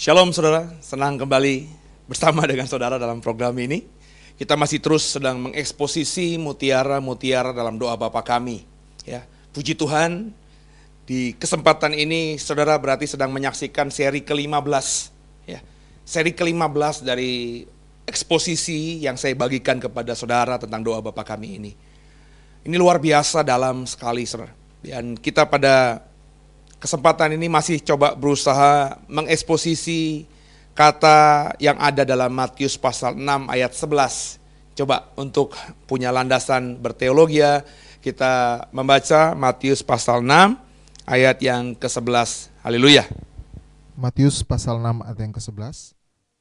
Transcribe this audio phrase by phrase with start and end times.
[0.00, 1.68] Shalom saudara, senang kembali
[2.08, 3.84] bersama dengan saudara dalam program ini.
[4.40, 8.64] Kita masih terus sedang mengeksposisi mutiara-mutiara dalam doa Bapa kami.
[9.04, 10.32] Ya, puji Tuhan,
[11.04, 15.12] di kesempatan ini saudara berarti sedang menyaksikan seri ke-15.
[15.44, 15.60] Ya,
[16.08, 17.68] seri ke-15 dari
[18.08, 21.76] eksposisi yang saya bagikan kepada saudara tentang doa Bapa kami ini.
[22.64, 24.56] Ini luar biasa dalam sekali saudara.
[24.80, 26.08] Dan kita pada
[26.80, 30.24] kesempatan ini masih coba berusaha mengeksposisi
[30.72, 34.40] kata yang ada dalam Matius pasal 6 ayat 11.
[34.80, 35.52] Coba untuk
[35.84, 37.60] punya landasan berteologi ya,
[38.00, 40.56] kita membaca Matius pasal 6
[41.04, 42.48] ayat yang ke-11.
[42.64, 43.04] Haleluya.
[43.92, 45.92] Matius pasal 6 ayat yang ke-11.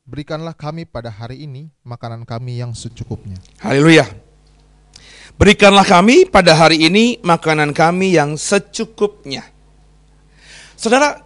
[0.08, 3.38] Berikanlah kami pada hari ini makanan kami yang secukupnya.
[3.60, 4.08] Haleluya.
[5.36, 9.59] Berikanlah kami pada hari ini makanan kami yang secukupnya.
[10.80, 11.20] Saudara,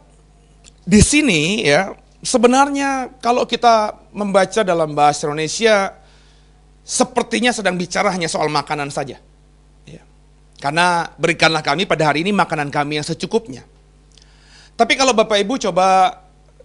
[0.81, 1.93] di sini ya
[2.25, 5.93] sebenarnya kalau kita membaca dalam bahasa Indonesia
[6.82, 9.21] sepertinya sedang bicara hanya soal makanan saja.
[9.85, 10.01] Ya.
[10.57, 13.62] Karena berikanlah kami pada hari ini makanan kami yang secukupnya.
[14.73, 16.17] Tapi kalau Bapak Ibu coba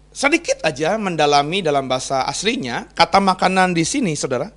[0.09, 4.49] sedikit aja mendalami dalam bahasa aslinya, kata makanan di sini Saudara,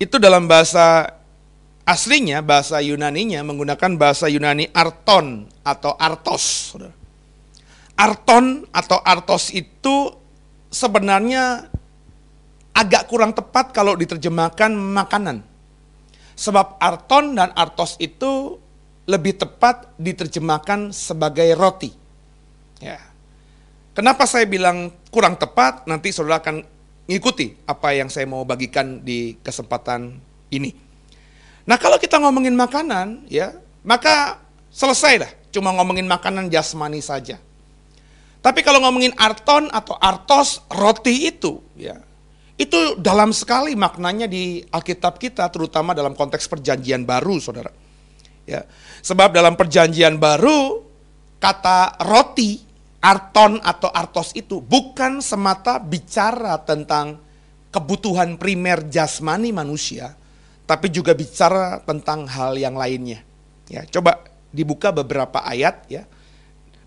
[0.00, 1.04] itu dalam bahasa
[1.84, 6.72] aslinya, bahasa Yunaninya menggunakan bahasa Yunani arton atau artos.
[6.72, 6.96] Saudara.
[7.98, 10.14] Arton atau artos itu
[10.70, 11.66] sebenarnya
[12.70, 15.42] agak kurang tepat kalau diterjemahkan makanan.
[16.38, 18.62] Sebab arton dan artos itu
[19.10, 21.90] lebih tepat diterjemahkan sebagai roti.
[22.78, 23.02] Ya.
[23.98, 25.90] Kenapa saya bilang kurang tepat?
[25.90, 26.62] Nanti saudara akan
[27.10, 30.22] ngikuti apa yang saya mau bagikan di kesempatan
[30.54, 30.70] ini.
[31.66, 34.38] Nah kalau kita ngomongin makanan, ya maka
[34.70, 35.32] selesai dah.
[35.50, 37.40] Cuma ngomongin makanan jasmani saja.
[38.38, 41.98] Tapi kalau ngomongin arton atau artos, roti itu, ya,
[42.54, 47.70] itu dalam sekali maknanya di Alkitab kita, terutama dalam konteks perjanjian baru, saudara.
[48.46, 48.64] Ya,
[49.02, 50.86] sebab dalam perjanjian baru,
[51.42, 52.62] kata roti,
[52.98, 57.22] arton atau artos itu bukan semata bicara tentang
[57.70, 60.18] kebutuhan primer jasmani manusia,
[60.66, 63.22] tapi juga bicara tentang hal yang lainnya.
[63.68, 66.08] Ya, coba dibuka beberapa ayat ya.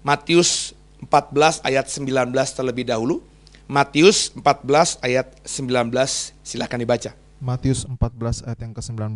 [0.01, 0.73] Matius
[1.07, 3.25] 14 ayat 19 terlebih dahulu.
[3.71, 5.95] Matius 14 ayat 19
[6.43, 7.11] silahkan dibaca.
[7.41, 9.15] Matius 14 ayat yang ke-19.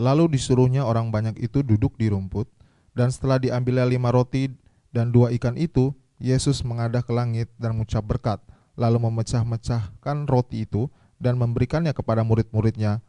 [0.00, 2.48] Lalu disuruhnya orang banyak itu duduk di rumput,
[2.96, 4.48] dan setelah diambilnya lima roti
[4.88, 8.40] dan dua ikan itu, Yesus mengadah ke langit dan mengucap berkat,
[8.72, 10.88] lalu memecah-mecahkan roti itu
[11.20, 13.04] dan memberikannya kepada murid-muridnya,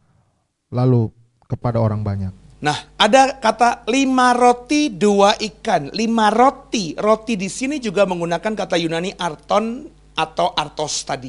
[0.68, 1.08] lalu
[1.48, 2.43] kepada orang banyak.
[2.64, 5.92] Nah, ada kata lima roti, dua ikan.
[5.92, 9.84] Lima roti, roti di sini juga menggunakan kata Yunani arton
[10.16, 11.28] atau artos tadi.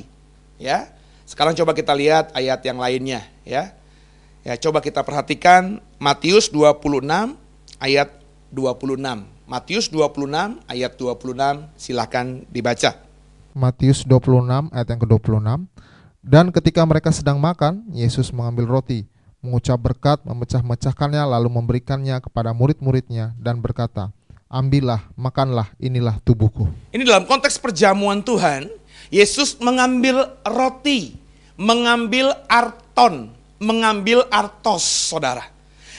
[0.56, 0.96] Ya,
[1.28, 3.28] sekarang coba kita lihat ayat yang lainnya.
[3.44, 3.76] Ya,
[4.48, 7.04] ya coba kita perhatikan Matius 26
[7.84, 8.16] ayat
[8.56, 9.28] 26.
[9.44, 12.96] Matius 26 ayat 26 silahkan dibaca.
[13.52, 15.68] Matius 26 ayat yang ke-26.
[16.24, 19.04] Dan ketika mereka sedang makan, Yesus mengambil roti,
[19.46, 24.10] mengucap berkat, memecah-mecahkannya, lalu memberikannya kepada murid-muridnya dan berkata,
[24.50, 26.66] Ambillah, makanlah, inilah tubuhku.
[26.90, 28.66] Ini dalam konteks perjamuan Tuhan,
[29.14, 31.14] Yesus mengambil roti,
[31.54, 33.30] mengambil arton,
[33.62, 34.82] mengambil artos,
[35.14, 35.54] saudara.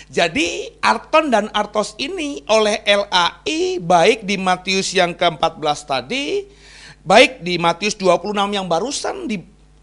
[0.06, 6.46] Jadi arton dan artos ini oleh LAI baik di Matius yang ke-14 tadi,
[7.02, 9.26] baik di Matius 26 yang barusan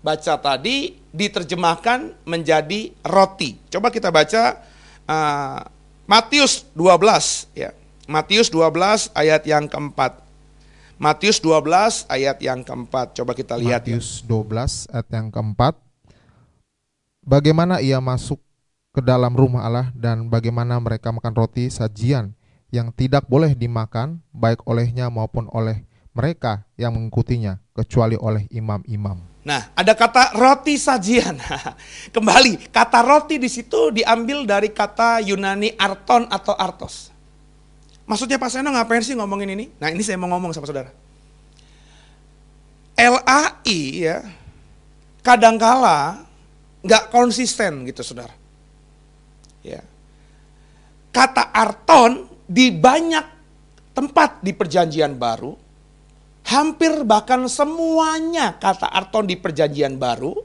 [0.03, 3.55] dibaca tadi, diterjemahkan menjadi roti.
[3.71, 4.59] Coba kita baca
[5.07, 5.63] uh,
[6.03, 7.71] Matius 12 ya.
[8.11, 10.19] Matius 12 ayat yang keempat.
[10.99, 13.15] Matius 12 ayat yang keempat.
[13.15, 13.87] Coba kita lihat.
[13.87, 13.95] Ya.
[13.95, 15.79] Matius 12 ayat yang keempat.
[17.23, 18.43] Bagaimana ia masuk
[18.91, 22.35] ke dalam rumah Allah dan bagaimana mereka makan roti sajian
[22.75, 29.32] yang tidak boleh dimakan baik olehnya maupun oleh mereka yang mengikutinya kecuali oleh imam-imam.
[29.43, 31.35] Nah, ada kata roti sajian.
[32.15, 37.11] Kembali, kata roti di situ diambil dari kata Yunani arton atau artos.
[38.07, 39.65] Maksudnya Pak Seno ngapain sih ngomongin ini?
[39.79, 40.91] Nah, ini saya mau ngomong sama saudara.
[42.95, 44.23] LAI ya,
[45.19, 46.23] kadangkala
[46.83, 48.35] nggak konsisten gitu saudara.
[49.63, 49.83] Ya.
[51.11, 53.25] Kata arton di banyak
[53.95, 55.62] tempat di perjanjian baru
[56.47, 60.35] hampir bahkan semuanya kata Arton di perjanjian baru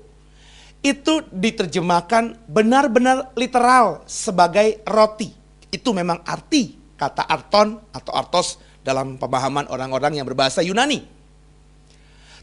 [0.79, 5.35] itu diterjemahkan benar-benar literal sebagai roti.
[5.69, 11.05] Itu memang arti kata Arton atau Artos dalam pemahaman orang-orang yang berbahasa Yunani.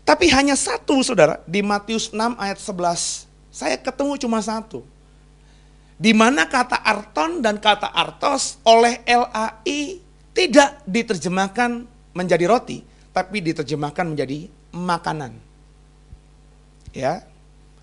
[0.06, 3.26] Tapi hanya satu saudara, di Matius 6 ayat 11.
[3.50, 4.86] Saya ketemu cuma satu.
[5.98, 10.04] Di mana kata arton dan kata artos oleh LAI
[10.36, 12.84] tidak diterjemahkan menjadi roti,
[13.16, 15.40] tapi diterjemahkan menjadi makanan.
[16.92, 17.24] Ya.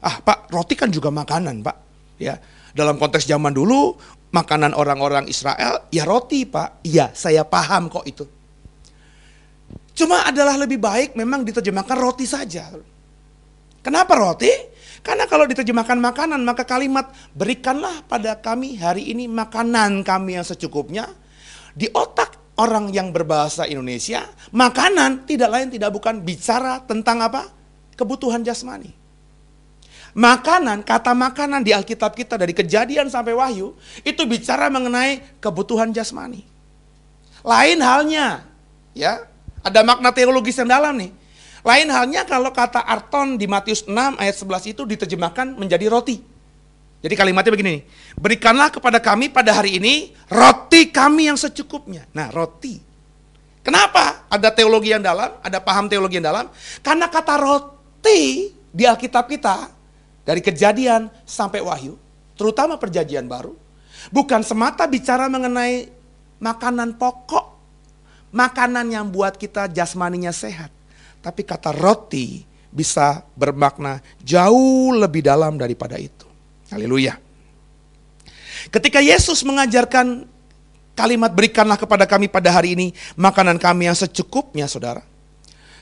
[0.04, 1.76] Ah, Pak, roti kan juga makanan, Pak.
[2.20, 2.36] Ya.
[2.76, 3.96] Dalam konteks zaman dulu,
[4.28, 6.84] makanan orang-orang Israel ya roti, Pak.
[6.84, 8.28] Iya, saya paham kok itu.
[9.96, 12.68] Cuma adalah lebih baik memang diterjemahkan roti saja.
[13.80, 14.52] Kenapa roti?
[15.02, 21.08] Karena kalau diterjemahkan makanan, maka kalimat berikanlah pada kami hari ini makanan kami yang secukupnya.
[21.72, 27.48] Di otak orang yang berbahasa Indonesia, makanan tidak lain tidak bukan bicara tentang apa?
[27.96, 28.92] Kebutuhan jasmani.
[30.12, 33.72] Makanan, kata makanan di Alkitab kita dari kejadian sampai wahyu,
[34.04, 36.44] itu bicara mengenai kebutuhan jasmani.
[37.40, 38.44] Lain halnya,
[38.92, 39.24] ya,
[39.64, 41.10] ada makna teologis yang dalam nih.
[41.62, 46.31] Lain halnya kalau kata arton di Matius 6 ayat 11 itu diterjemahkan menjadi roti.
[47.02, 47.82] Jadi kalimatnya begini
[48.14, 52.06] berikanlah kepada kami pada hari ini roti kami yang secukupnya.
[52.14, 52.78] Nah roti.
[53.62, 56.50] Kenapa ada teologi yang dalam, ada paham teologi yang dalam?
[56.82, 59.70] Karena kata roti di Alkitab kita,
[60.26, 61.94] dari kejadian sampai wahyu,
[62.34, 63.54] terutama perjanjian baru,
[64.10, 65.86] bukan semata bicara mengenai
[66.42, 67.46] makanan pokok,
[68.34, 70.74] makanan yang buat kita jasmaninya sehat
[71.22, 72.42] tapi kata roti
[72.74, 76.21] bisa bermakna jauh lebih dalam daripada itu.
[76.72, 77.20] Haleluya.
[78.72, 80.24] Ketika Yesus mengajarkan
[80.96, 85.04] kalimat berikanlah kepada kami pada hari ini makanan kami yang secukupnya saudara.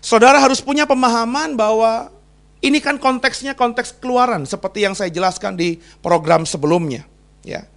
[0.02, 2.10] Saudara harus punya pemahaman bahwa
[2.64, 7.06] ini kan konteksnya konteks keluaran seperti yang saya jelaskan di program sebelumnya.
[7.46, 7.68] Ya.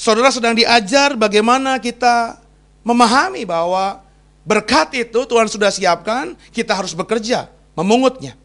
[0.00, 2.40] Saudara sedang diajar bagaimana kita
[2.82, 4.04] memahami bahwa
[4.44, 8.36] Berkat itu Tuhan sudah siapkan, kita harus bekerja, memungutnya.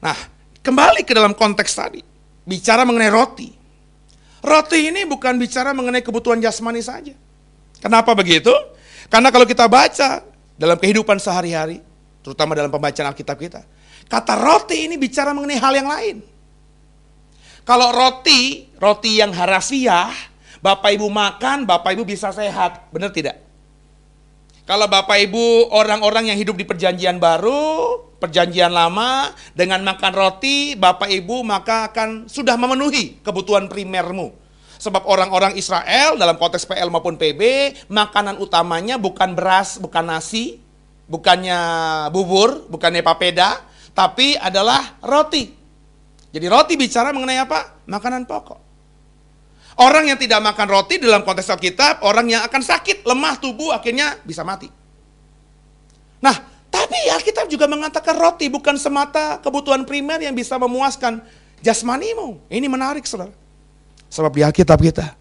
[0.00, 0.16] Nah,
[0.64, 2.00] kembali ke dalam konteks tadi.
[2.44, 3.48] Bicara mengenai roti.
[4.44, 7.16] Roti ini bukan bicara mengenai kebutuhan jasmani saja.
[7.80, 8.52] Kenapa begitu?
[9.08, 10.20] Karena kalau kita baca
[10.56, 11.80] dalam kehidupan sehari-hari,
[12.20, 13.64] terutama dalam pembacaan Alkitab kita,
[14.08, 16.16] kata roti ini bicara mengenai hal yang lain.
[17.64, 20.12] Kalau roti, roti yang harafiah,
[20.60, 22.92] Bapak Ibu makan, Bapak Ibu bisa sehat.
[22.92, 23.40] Benar tidak?
[24.68, 31.10] Kalau Bapak Ibu orang-orang yang hidup di perjanjian baru, perjanjian lama, dengan makan roti, Bapak
[31.10, 34.32] Ibu maka akan sudah memenuhi kebutuhan primermu.
[34.78, 37.40] Sebab orang-orang Israel dalam konteks PL maupun PB,
[37.88, 40.60] makanan utamanya bukan beras, bukan nasi,
[41.08, 41.58] bukannya
[42.12, 43.64] bubur, bukannya papeda,
[43.96, 45.48] tapi adalah roti.
[46.34, 47.86] Jadi roti bicara mengenai apa?
[47.86, 48.60] Makanan pokok.
[49.74, 54.18] Orang yang tidak makan roti dalam konteks Alkitab, orang yang akan sakit, lemah tubuh, akhirnya
[54.22, 54.70] bisa mati.
[56.22, 61.22] Nah, tapi Alkitab juga mengatakan roti bukan semata kebutuhan primer yang bisa memuaskan
[61.62, 62.42] jasmanimu.
[62.50, 63.30] Ini menarik, saudara.
[64.10, 65.14] Sebab di Alkitab kita,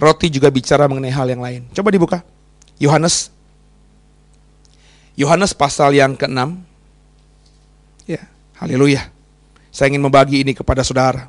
[0.00, 1.68] roti juga bicara mengenai hal yang lain.
[1.76, 2.24] Coba dibuka.
[2.80, 3.28] Yohanes.
[5.12, 6.40] Yohanes pasal yang ke-6.
[8.08, 8.24] Ya,
[8.56, 9.12] haleluya.
[9.68, 11.28] Saya ingin membagi ini kepada saudara.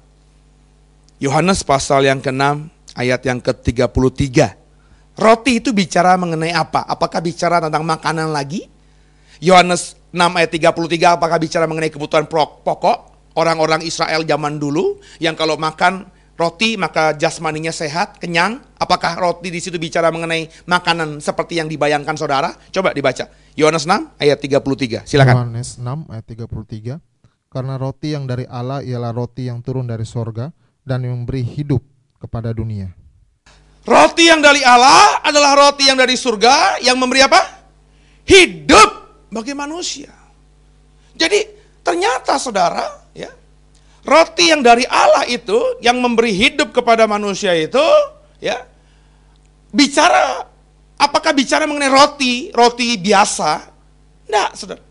[1.19, 4.55] Yohanes pasal yang ke-6 ayat yang ke-33.
[5.15, 6.83] Roti itu bicara mengenai apa?
[6.87, 8.71] Apakah bicara tentang makanan lagi?
[9.43, 15.59] Yohanes 6 ayat 33 apakah bicara mengenai kebutuhan pokok orang-orang Israel zaman dulu yang kalau
[15.59, 18.59] makan roti maka jasmaninya sehat, kenyang?
[18.75, 22.51] Apakah roti di situ bicara mengenai makanan seperti yang dibayangkan saudara?
[22.71, 23.31] Coba dibaca.
[23.55, 25.07] Yohanes 6 ayat 33.
[25.07, 25.33] Silakan.
[25.47, 26.99] Yohanes 6 ayat 33.
[27.47, 30.51] Karena roti yang dari Allah ialah roti yang turun dari sorga
[30.83, 31.79] dan memberi hidup
[32.19, 32.91] kepada dunia.
[33.87, 37.41] Roti yang dari Allah adalah roti yang dari surga yang memberi apa?
[38.27, 38.94] Hidup
[39.35, 40.15] bagi manusia.
[41.11, 41.43] Jadi
[41.83, 43.27] ternyata saudara, ya,
[44.07, 47.83] roti yang dari Allah itu yang memberi hidup kepada manusia itu,
[48.39, 48.63] ya,
[49.75, 50.47] bicara
[50.95, 53.67] apakah bicara mengenai roti, roti biasa?
[54.31, 54.83] Enggak, saudara.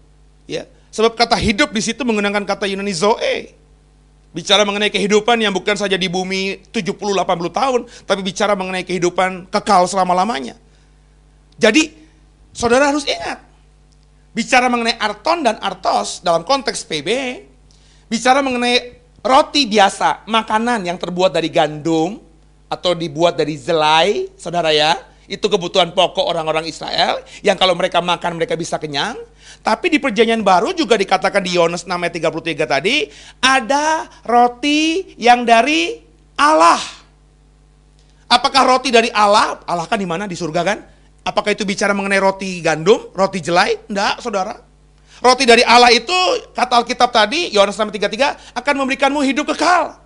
[0.44, 3.56] Ya, sebab kata hidup di situ menggunakan kata Yunani zoe.
[4.34, 9.86] Bicara mengenai kehidupan yang bukan saja di bumi 70-80 tahun, tapi bicara mengenai kehidupan kekal
[9.86, 10.58] selama-lamanya.
[11.54, 11.94] Jadi,
[12.50, 13.38] saudara harus ingat,
[14.34, 17.08] bicara mengenai arton dan artos dalam konteks PB,
[18.10, 22.20] bicara mengenai roti biasa, makanan yang terbuat dari gandum
[22.68, 28.36] atau dibuat dari zelai, saudara ya, itu kebutuhan pokok orang-orang Israel yang kalau mereka makan
[28.36, 29.16] mereka bisa kenyang.
[29.64, 32.96] Tapi di perjanjian baru juga dikatakan di Yohanes 6 ayat 33 tadi,
[33.40, 36.04] ada roti yang dari
[36.36, 36.80] Allah.
[38.28, 39.62] Apakah roti dari Allah?
[39.64, 40.28] Allah kan di mana?
[40.28, 40.78] Di surga kan?
[41.24, 43.80] Apakah itu bicara mengenai roti gandum, roti jelai?
[43.88, 44.60] Enggak, saudara.
[45.24, 46.12] Roti dari Allah itu,
[46.52, 49.96] kata Alkitab tadi, Yohanes 6:33, akan memberikanmu hidup kekal.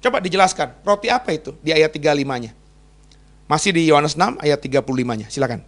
[0.00, 2.56] Coba dijelaskan, roti apa itu di ayat 35-nya?
[3.44, 5.60] Masih di Yohanes 6 ayat 35-nya, silakan.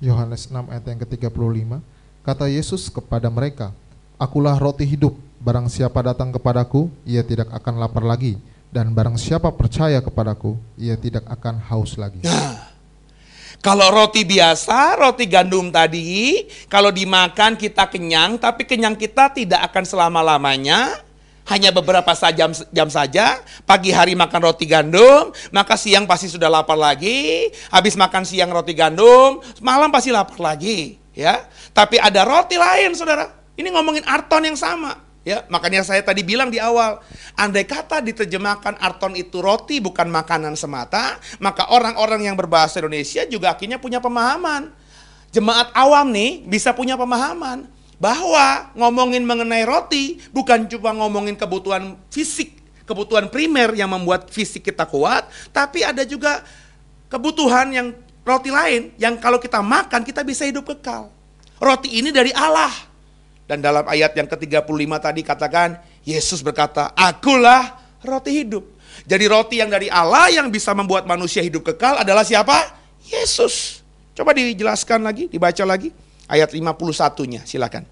[0.00, 1.84] Yohanes 6 ayat yang ke-35,
[2.24, 3.76] kata Yesus kepada mereka,
[4.16, 5.12] Akulah roti hidup,
[5.44, 8.40] barang siapa datang kepadaku, ia tidak akan lapar lagi,
[8.72, 12.24] dan barang siapa percaya kepadaku, ia tidak akan haus lagi.
[12.24, 12.69] Nah,
[13.60, 19.84] kalau roti biasa, roti gandum tadi, kalau dimakan kita kenyang, tapi kenyang kita tidak akan
[19.84, 20.96] selama-lamanya,
[21.44, 23.36] hanya beberapa jam, jam saja.
[23.68, 27.52] Pagi hari makan roti gandum, maka siang pasti sudah lapar lagi.
[27.68, 30.96] Habis makan siang roti gandum, malam pasti lapar lagi.
[31.12, 31.44] Ya,
[31.76, 33.28] tapi ada roti lain, saudara.
[33.60, 35.09] Ini ngomongin arton yang sama.
[35.20, 37.04] Ya, makanya saya tadi bilang di awal,
[37.36, 43.52] andai kata diterjemahkan arton itu roti bukan makanan semata, maka orang-orang yang berbahasa Indonesia juga
[43.52, 44.72] akhirnya punya pemahaman.
[45.28, 47.68] Jemaat awam nih bisa punya pemahaman
[48.00, 52.56] bahwa ngomongin mengenai roti bukan cuma ngomongin kebutuhan fisik,
[52.88, 56.40] kebutuhan primer yang membuat fisik kita kuat, tapi ada juga
[57.12, 57.92] kebutuhan yang
[58.24, 61.12] roti lain yang kalau kita makan kita bisa hidup kekal.
[61.60, 62.89] Roti ini dari Allah.
[63.50, 64.62] Dan dalam ayat yang ke-35
[65.02, 68.62] tadi katakan, Yesus berkata, akulah roti hidup.
[69.02, 72.78] Jadi roti yang dari Allah yang bisa membuat manusia hidup kekal adalah siapa?
[73.02, 73.82] Yesus.
[74.14, 75.90] Coba dijelaskan lagi, dibaca lagi.
[76.30, 77.90] Ayat 51-nya, silakan.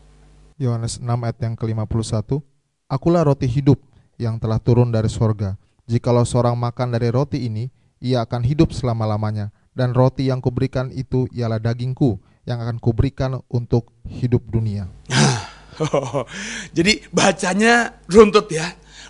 [0.62, 2.38] Yohanes 6 ayat yang ke-51.
[2.86, 3.82] Akulah roti hidup
[4.14, 5.58] yang telah turun dari sorga.
[5.90, 7.66] Jikalau seorang makan dari roti ini,
[7.98, 9.50] ia akan hidup selama-lamanya.
[9.74, 14.86] Dan roti yang kuberikan itu ialah dagingku yang akan kuberikan untuk hidup dunia.
[16.76, 18.66] Jadi bacanya runtut ya.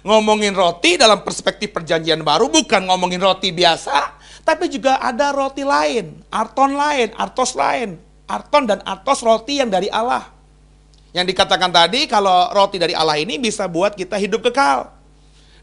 [0.06, 4.14] Ngomongin roti dalam perspektif perjanjian baru bukan ngomongin roti biasa,
[4.46, 7.98] tapi juga ada roti lain, arton lain, artos lain.
[8.28, 10.28] Arton dan artos roti yang dari Allah.
[11.16, 14.92] Yang dikatakan tadi kalau roti dari Allah ini bisa buat kita hidup kekal.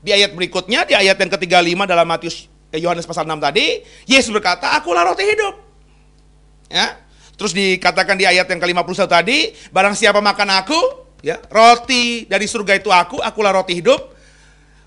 [0.01, 4.33] Di ayat berikutnya, di ayat yang ke-35 dalam Matius eh, Yohanes pasal 6 tadi, Yesus
[4.33, 5.53] berkata, "Akulah roti hidup."
[6.69, 6.97] Ya,
[7.35, 10.79] Terus dikatakan di ayat yang ke-51 tadi, barang siapa makan aku,
[11.19, 14.15] ya, roti dari surga itu aku, akulah roti hidup.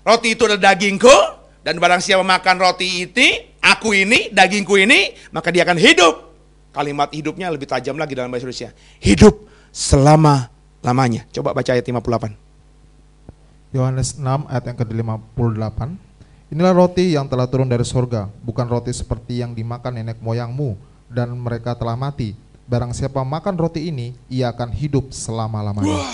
[0.01, 1.13] Roti itu adalah dagingku,
[1.61, 6.33] dan barang siapa makan roti ini, aku ini, dagingku ini, maka dia akan hidup.
[6.73, 8.73] Kalimat hidupnya lebih tajam lagi dalam bahasa Indonesia.
[8.97, 11.29] Hidup selama-lamanya.
[11.29, 12.33] Coba baca ayat 58.
[13.69, 15.79] Yohanes 6 ayat yang ke-58.
[16.49, 20.73] Inilah roti yang telah turun dari surga, bukan roti seperti yang dimakan nenek moyangmu,
[21.09, 22.37] dan mereka telah mati.
[22.69, 26.05] Barang siapa makan roti ini, ia akan hidup selama-lamanya.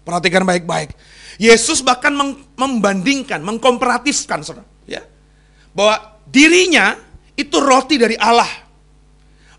[0.00, 0.96] Perhatikan baik-baik.
[1.36, 2.12] Yesus bahkan
[2.56, 4.40] membandingkan, mengkomparatifkan,
[4.88, 5.04] ya,
[5.76, 6.96] bahwa dirinya
[7.36, 8.48] itu roti dari Allah.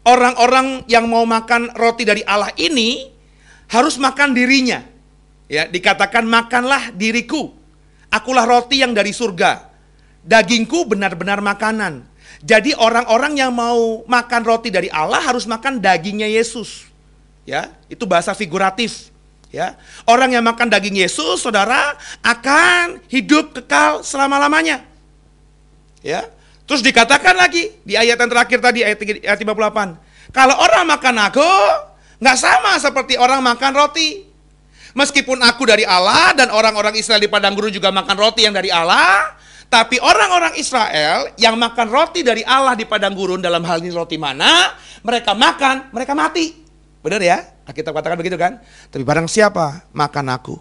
[0.02, 3.06] Orang-orang yang mau makan roti dari Allah ini
[3.70, 4.82] harus makan dirinya.
[5.46, 7.54] Ya, dikatakan makanlah diriku.
[8.10, 9.70] Akulah roti yang dari surga.
[10.26, 12.11] Dagingku benar-benar makanan.
[12.42, 16.90] Jadi orang-orang yang mau makan roti dari Allah harus makan dagingnya Yesus.
[17.46, 19.14] Ya, itu bahasa figuratif.
[19.52, 19.76] Ya,
[20.08, 24.82] orang yang makan daging Yesus, saudara, akan hidup kekal selama-lamanya.
[26.02, 26.26] Ya,
[26.66, 28.98] terus dikatakan lagi di ayat yang terakhir tadi ayat
[29.38, 30.32] 58.
[30.32, 31.52] Kalau orang makan aku,
[32.24, 34.24] nggak sama seperti orang makan roti.
[34.96, 38.72] Meskipun aku dari Allah dan orang-orang Israel di padang gurun juga makan roti yang dari
[38.72, 39.36] Allah,
[39.72, 44.20] tapi orang-orang Israel yang makan roti dari Allah di padang gurun dalam hal ini roti
[44.20, 46.60] mana, mereka makan, mereka mati.
[47.00, 47.40] Benar ya?
[47.72, 48.60] Kita katakan begitu kan?
[48.92, 50.60] Tapi barang siapa makan aku.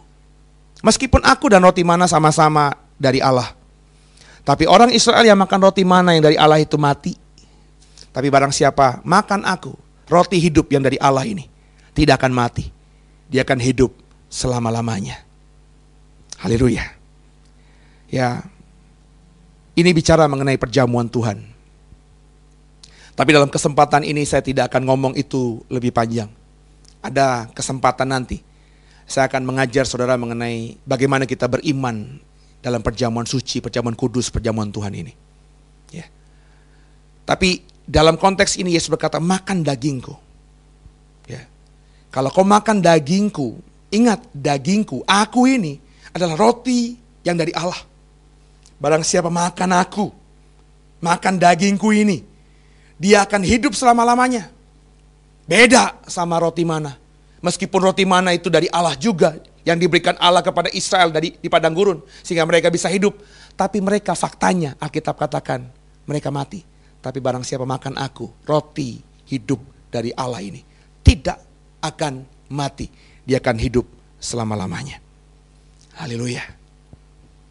[0.87, 3.51] Meskipun aku dan roti mana sama-sama dari Allah.
[4.47, 7.19] Tapi orang Israel yang makan roti mana yang dari Allah itu mati.
[8.15, 9.75] Tapi barang siapa makan aku,
[10.07, 11.51] roti hidup yang dari Allah ini,
[11.99, 12.71] tidak akan mati.
[13.27, 13.91] Dia akan hidup
[14.31, 15.19] selama-lamanya.
[16.39, 16.95] Haleluya.
[18.07, 18.47] Ya,
[19.81, 21.41] ini bicara mengenai perjamuan Tuhan.
[23.17, 26.33] Tapi dalam kesempatan ini saya tidak akan ngomong itu lebih panjang.
[27.05, 28.41] Ada kesempatan nanti.
[29.05, 32.23] Saya akan mengajar saudara mengenai bagaimana kita beriman
[32.63, 35.13] dalam perjamuan suci, perjamuan kudus, perjamuan Tuhan ini.
[35.91, 36.07] Ya.
[37.27, 40.15] Tapi dalam konteks ini Yesus berkata, makan dagingku.
[41.27, 41.43] Ya.
[42.15, 43.59] Kalau kau makan dagingku,
[43.91, 45.83] ingat dagingku, aku ini
[46.15, 46.95] adalah roti
[47.27, 47.90] yang dari Allah.
[48.81, 50.09] Barang siapa makan aku,
[51.05, 52.25] makan dagingku ini,
[52.97, 54.49] dia akan hidup selama-lamanya.
[55.45, 56.97] Beda sama roti mana.
[57.45, 61.77] Meskipun roti mana itu dari Allah juga, yang diberikan Allah kepada Israel dari di padang
[61.77, 63.21] gurun, sehingga mereka bisa hidup.
[63.53, 65.69] Tapi mereka faktanya, Alkitab katakan,
[66.09, 66.65] mereka mati.
[67.01, 69.61] Tapi barang siapa makan aku, roti hidup
[69.93, 70.61] dari Allah ini,
[71.05, 71.37] tidak
[71.85, 72.89] akan mati.
[73.21, 73.87] dia akan hidup
[74.19, 74.99] selama-lamanya.
[76.01, 76.43] Haleluya.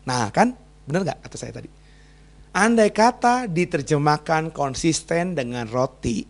[0.03, 0.57] Nah kan,
[0.89, 1.69] benar nggak kata saya tadi?
[2.49, 6.25] Andai kata diterjemahkan konsisten dengan roti,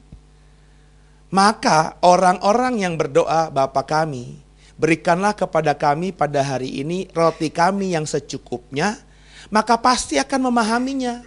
[1.32, 4.36] maka orang-orang yang berdoa Bapa kami,
[4.76, 9.00] berikanlah kepada kami pada hari ini roti kami yang secukupnya,
[9.48, 11.24] maka pasti akan memahaminya.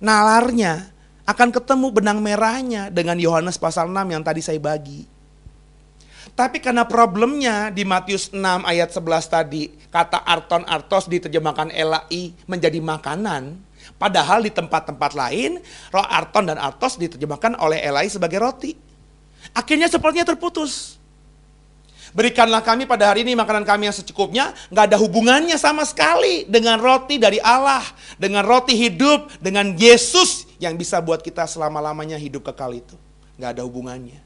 [0.00, 0.88] Nalarnya
[1.24, 5.13] akan ketemu benang merahnya dengan Yohanes pasal 6 yang tadi saya bagi.
[6.34, 12.82] Tapi karena problemnya di Matius 6 ayat 11 tadi, kata arton artos diterjemahkan elai menjadi
[12.82, 13.54] makanan.
[13.94, 15.62] Padahal di tempat-tempat lain,
[15.94, 18.74] roh arton dan artos diterjemahkan oleh elai sebagai roti.
[19.54, 20.98] Akhirnya sepertinya terputus.
[22.10, 26.82] Berikanlah kami pada hari ini makanan kami yang secukupnya, nggak ada hubungannya sama sekali dengan
[26.82, 27.82] roti dari Allah,
[28.18, 32.98] dengan roti hidup, dengan Yesus yang bisa buat kita selama-lamanya hidup kekal itu.
[33.38, 34.18] Nggak ada hubungannya.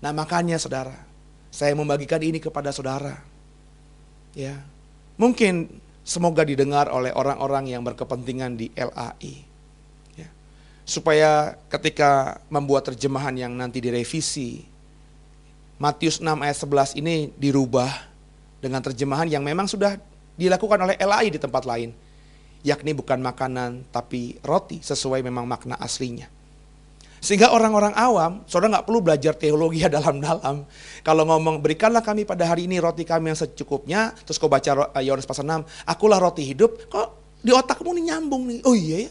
[0.00, 1.05] Nah makanya saudara,
[1.56, 3.16] saya membagikan ini kepada saudara.
[4.36, 4.60] Ya,
[5.16, 9.40] mungkin semoga didengar oleh orang-orang yang berkepentingan di LAI.
[10.20, 10.28] Ya.
[10.84, 14.68] Supaya ketika membuat terjemahan yang nanti direvisi,
[15.80, 17.88] Matius 6 ayat 11 ini dirubah
[18.60, 19.96] dengan terjemahan yang memang sudah
[20.36, 21.96] dilakukan oleh LAI di tempat lain.
[22.68, 26.35] Yakni bukan makanan tapi roti sesuai memang makna aslinya.
[27.26, 30.62] Sehingga orang-orang awam, saudara nggak perlu belajar teologi ya dalam-dalam.
[31.02, 35.02] Kalau ngomong berikanlah kami pada hari ini roti kami yang secukupnya, terus kau baca eh,
[35.02, 38.58] Yohanes pasal 6, akulah roti hidup, kok di otakmu nih nyambung nih.
[38.62, 39.10] Oh iya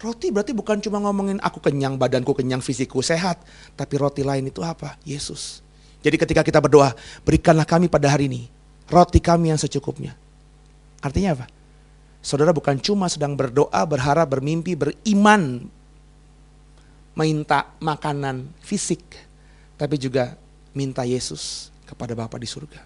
[0.00, 3.44] roti berarti bukan cuma ngomongin aku kenyang, badanku kenyang, fisikku sehat.
[3.76, 4.96] Tapi roti lain itu apa?
[5.04, 5.60] Yesus.
[6.00, 6.96] Jadi ketika kita berdoa,
[7.28, 8.48] berikanlah kami pada hari ini
[8.88, 10.16] roti kami yang secukupnya.
[11.04, 11.46] Artinya apa?
[12.24, 15.68] Saudara bukan cuma sedang berdoa, berharap, bermimpi, beriman
[17.20, 19.04] minta makanan fisik,
[19.76, 20.40] tapi juga
[20.72, 22.80] minta Yesus kepada Bapa di surga.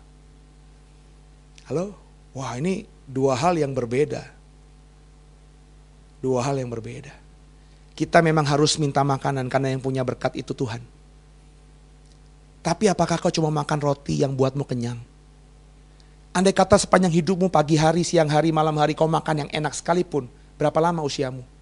[1.70, 1.94] Halo?
[2.34, 4.26] Wah ini dua hal yang berbeda.
[6.18, 7.14] Dua hal yang berbeda.
[7.94, 10.82] Kita memang harus minta makanan karena yang punya berkat itu Tuhan.
[12.64, 14.98] Tapi apakah kau cuma makan roti yang buatmu kenyang?
[16.34, 20.26] Andai kata sepanjang hidupmu pagi hari, siang hari, malam hari kau makan yang enak sekalipun,
[20.58, 21.53] berapa lama usiamu?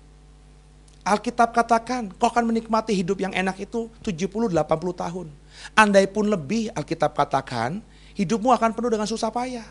[1.03, 4.55] Alkitab katakan, kau akan menikmati hidup yang enak itu 70-80
[4.95, 5.27] tahun.
[5.75, 7.83] Andai pun lebih, Alkitab katakan,
[8.15, 9.67] hidupmu akan penuh dengan susah payah.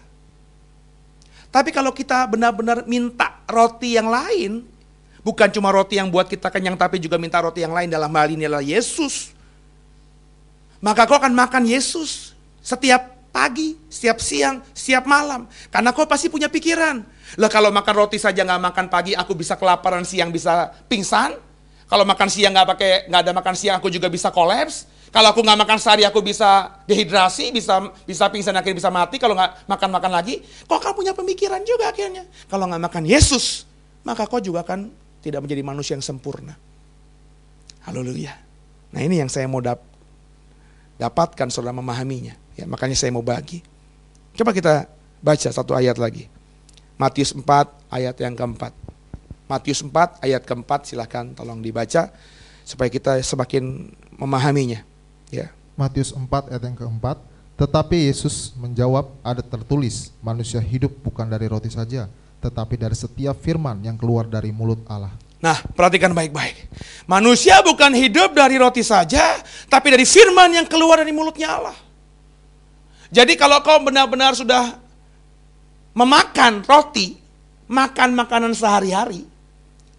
[1.47, 4.67] Tapi kalau kita benar-benar minta roti yang lain,
[5.23, 8.27] bukan cuma roti yang buat kita kenyang, tapi juga minta roti yang lain dalam hal
[8.27, 9.31] ini adalah Yesus.
[10.83, 15.47] Maka kau akan makan Yesus setiap pagi, setiap siang, setiap malam.
[15.71, 17.01] Karena kau pasti punya pikiran,
[17.39, 21.39] lah kalau makan roti saja nggak makan pagi, aku bisa kelaparan siang bisa pingsan.
[21.87, 24.87] Kalau makan siang nggak pakai nggak ada makan siang, aku juga bisa kolaps.
[25.11, 29.19] Kalau aku nggak makan sehari, aku bisa dehidrasi, bisa bisa pingsan akhirnya bisa mati.
[29.19, 32.23] Kalau nggak makan makan lagi, kok kamu punya pemikiran juga akhirnya.
[32.47, 33.67] Kalau nggak makan Yesus,
[34.07, 36.55] maka kau juga akan tidak menjadi manusia yang sempurna.
[37.83, 38.33] Haleluya.
[38.91, 39.83] Nah ini yang saya mau dap
[40.95, 42.40] dapatkan saudara memahaminya.
[42.55, 43.63] Ya, makanya saya mau bagi.
[44.35, 44.87] Coba kita
[45.19, 46.27] baca satu ayat lagi.
[46.95, 47.43] Matius 4
[47.89, 48.73] ayat yang keempat.
[49.49, 52.11] Matius 4 ayat keempat silahkan tolong dibaca
[52.63, 54.85] supaya kita semakin memahaminya.
[55.33, 55.49] Ya.
[55.75, 57.17] Matius 4 ayat yang keempat.
[57.59, 62.09] Tetapi Yesus menjawab ada tertulis manusia hidup bukan dari roti saja
[62.41, 65.13] tetapi dari setiap firman yang keluar dari mulut Allah.
[65.41, 66.69] Nah, perhatikan baik-baik.
[67.05, 71.77] Manusia bukan hidup dari roti saja, tapi dari firman yang keluar dari mulutnya Allah.
[73.11, 74.79] Jadi kalau kau benar-benar sudah
[75.91, 77.19] memakan roti,
[77.67, 79.27] makan makanan sehari-hari,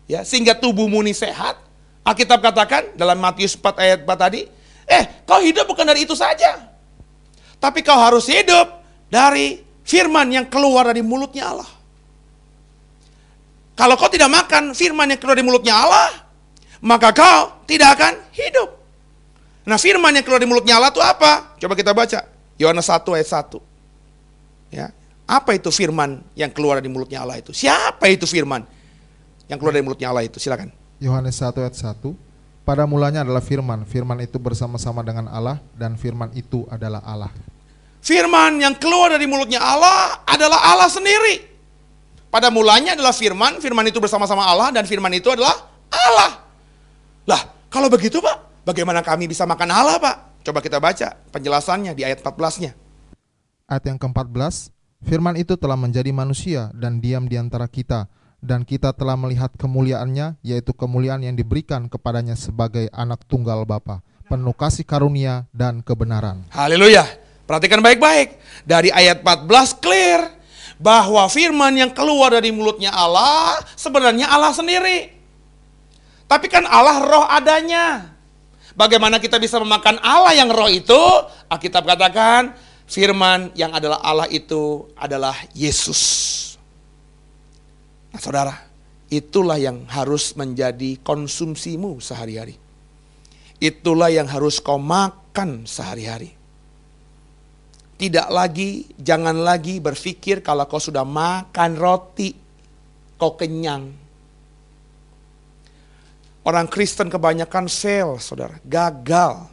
[0.09, 1.61] ya sehingga tubuhmu ini sehat.
[2.03, 4.48] Alkitab katakan dalam Matius 4 ayat 4 tadi,
[4.88, 6.72] eh kau hidup bukan dari itu saja.
[7.61, 8.81] Tapi kau harus hidup
[9.12, 11.70] dari firman yang keluar dari mulutnya Allah.
[13.77, 16.11] Kalau kau tidak makan firman yang keluar dari mulutnya Allah,
[16.81, 18.72] maka kau tidak akan hidup.
[19.68, 21.55] Nah firman yang keluar dari mulutnya Allah itu apa?
[21.61, 22.32] Coba kita baca.
[22.62, 23.59] Yohanes 1 ayat 1.
[24.72, 24.87] Ya,
[25.27, 27.51] apa itu firman yang keluar dari mulutnya Allah itu?
[27.51, 28.62] Siapa itu firman
[29.51, 30.38] yang keluar dari mulutnya Allah itu?
[30.38, 30.70] Silakan.
[31.03, 31.98] Yohanes 1 ayat 1.
[32.62, 33.83] Pada mulanya adalah firman.
[33.83, 37.35] Firman itu bersama-sama dengan Allah dan firman itu adalah Allah.
[38.03, 41.51] Firman yang keluar dari mulutnya Allah adalah Allah sendiri.
[42.33, 45.53] Pada mulanya adalah firman, firman itu bersama-sama Allah dan firman itu adalah
[45.92, 46.40] Allah.
[47.29, 50.32] Lah, kalau begitu Pak, bagaimana kami bisa makan Allah Pak?
[50.43, 52.75] Coba kita baca penjelasannya di ayat 14-nya.
[53.71, 58.07] Ayat yang ke-14, Firman itu telah menjadi manusia dan diam di antara kita,
[58.39, 63.99] dan kita telah melihat kemuliaannya, yaitu kemuliaan yang diberikan kepadanya sebagai anak tunggal Bapa,
[64.31, 66.47] penuh kasih karunia dan kebenaran.
[66.55, 67.03] Haleluya.
[67.51, 68.39] Perhatikan baik-baik.
[68.63, 70.21] Dari ayat 14 clear
[70.79, 75.11] bahwa firman yang keluar dari mulutnya Allah sebenarnya Allah sendiri.
[76.31, 78.12] Tapi kan Allah roh adanya.
[78.73, 80.97] Bagaimana kita bisa memakan Allah yang roh itu?
[81.53, 82.57] Alkitab katakan
[82.89, 86.03] firman yang adalah Allah itu adalah Yesus.
[88.13, 88.55] Nah saudara,
[89.09, 92.57] itulah yang harus menjadi konsumsimu sehari-hari.
[93.63, 96.37] Itulah yang harus kau makan sehari-hari.
[97.97, 102.35] Tidak lagi, jangan lagi berpikir kalau kau sudah makan roti,
[103.15, 104.02] kau kenyang.
[106.43, 109.47] Orang Kristen kebanyakan fail, saudara, gagal.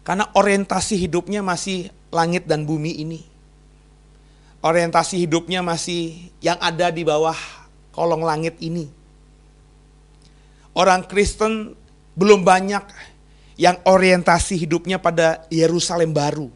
[0.00, 3.20] Karena orientasi hidupnya masih langit dan bumi ini.
[4.64, 7.36] Orientasi hidupnya masih yang ada di bawah
[7.92, 8.88] kolong langit ini.
[10.72, 11.76] Orang Kristen
[12.16, 12.84] belum banyak
[13.60, 16.48] yang orientasi hidupnya pada Yerusalem baru.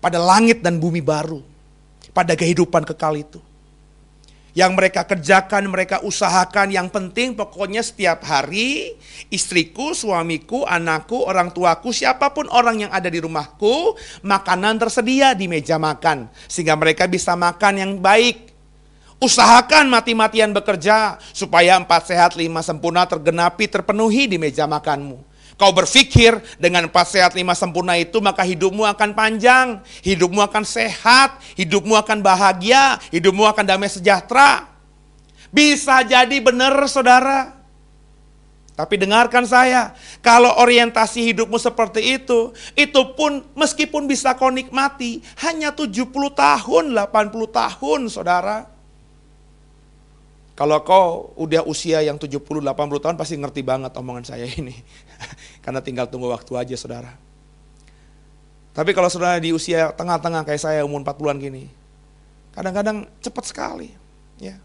[0.00, 1.44] Pada langit dan bumi baru.
[2.16, 3.49] Pada kehidupan kekal itu
[4.52, 6.74] yang mereka kerjakan, mereka usahakan.
[6.74, 8.98] Yang penting pokoknya setiap hari
[9.30, 13.94] istriku, suamiku, anakku, orang tuaku, siapa pun orang yang ada di rumahku,
[14.26, 16.26] makanan tersedia di meja makan.
[16.50, 18.50] Sehingga mereka bisa makan yang baik.
[19.20, 25.29] Usahakan mati-matian bekerja supaya empat sehat lima sempurna tergenapi terpenuhi di meja makanmu.
[25.60, 31.36] Kau berpikir dengan empat sehat lima sempurna itu maka hidupmu akan panjang, hidupmu akan sehat,
[31.52, 34.72] hidupmu akan bahagia, hidupmu akan damai sejahtera.
[35.52, 37.60] Bisa jadi benar saudara.
[38.72, 39.92] Tapi dengarkan saya,
[40.24, 47.04] kalau orientasi hidupmu seperti itu, itu pun meskipun bisa kau nikmati, hanya 70 tahun, 80
[47.52, 48.64] tahun saudara.
[50.56, 52.64] Kalau kau udah usia yang 70-80
[53.00, 54.76] tahun pasti ngerti banget omongan saya ini.
[55.60, 57.12] Karena tinggal tunggu waktu aja saudara.
[58.70, 61.64] Tapi kalau saudara di usia tengah-tengah kayak saya umur 40-an gini.
[62.54, 63.90] Kadang-kadang cepat sekali.
[64.40, 64.56] ya.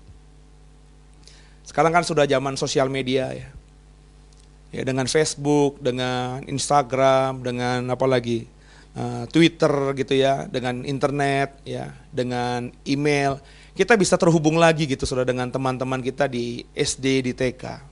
[1.66, 3.50] Sekarang kan sudah zaman sosial media ya.
[4.74, 8.48] Ya dengan Facebook, dengan Instagram, dengan apa lagi?
[8.96, 13.44] Uh, Twitter gitu ya, dengan internet ya, dengan email
[13.76, 17.84] kita bisa terhubung lagi gitu saudara dengan teman-teman kita di SD, di TK.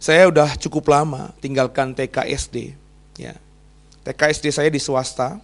[0.00, 2.72] Saya udah cukup lama tinggalkan TK SD.
[3.20, 3.36] Ya.
[4.00, 5.36] TK SD saya di swasta.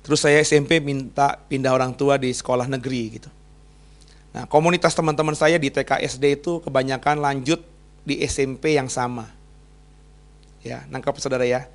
[0.00, 3.28] Terus saya SMP minta pindah orang tua di sekolah negeri gitu.
[4.32, 7.60] Nah komunitas teman-teman saya di TK SD itu kebanyakan lanjut
[8.02, 9.28] di SMP yang sama.
[10.64, 11.68] Ya, nangkap saudara ya.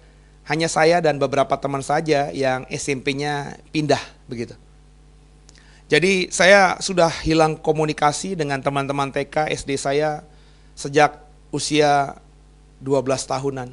[0.48, 4.58] Hanya saya dan beberapa teman saja yang SMP-nya pindah begitu.
[5.88, 10.26] Jadi saya sudah hilang komunikasi dengan teman-teman TK SD saya
[10.76, 12.18] sejak usia
[12.84, 13.70] 12 tahunan.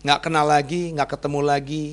[0.00, 1.86] Nggak kenal lagi, nggak ketemu lagi.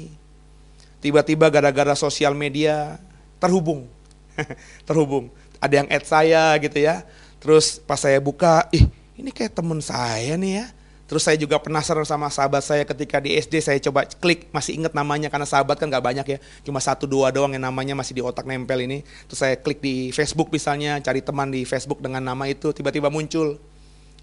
[1.04, 2.98] Tiba-tiba gara-gara sosial media
[3.38, 3.86] terhubung.
[4.88, 5.30] terhubung.
[5.60, 7.04] Ada yang add saya gitu ya.
[7.38, 10.68] Terus pas saya buka, ih ini kayak temen saya nih ya.
[11.08, 14.92] Terus saya juga penasaran sama sahabat saya ketika di SD saya coba klik masih inget
[14.92, 18.22] namanya karena sahabat kan gak banyak ya cuma satu dua doang yang namanya masih di
[18.22, 19.08] otak nempel ini.
[19.32, 23.56] Terus saya klik di Facebook misalnya cari teman di Facebook dengan nama itu tiba-tiba muncul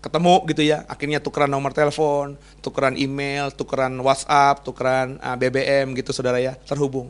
[0.04, 0.84] ketemu gitu ya.
[0.84, 6.52] Akhirnya tukeran nomor telepon tukeran email tukeran WhatsApp tukeran uh, ah, BBM gitu saudara ya.
[6.68, 7.08] Terhubung.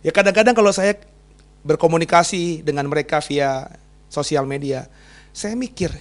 [0.00, 0.96] Ya kadang-kadang kalau saya
[1.62, 3.70] berkomunikasi dengan mereka via
[4.10, 4.90] sosial media
[5.30, 5.94] saya mikir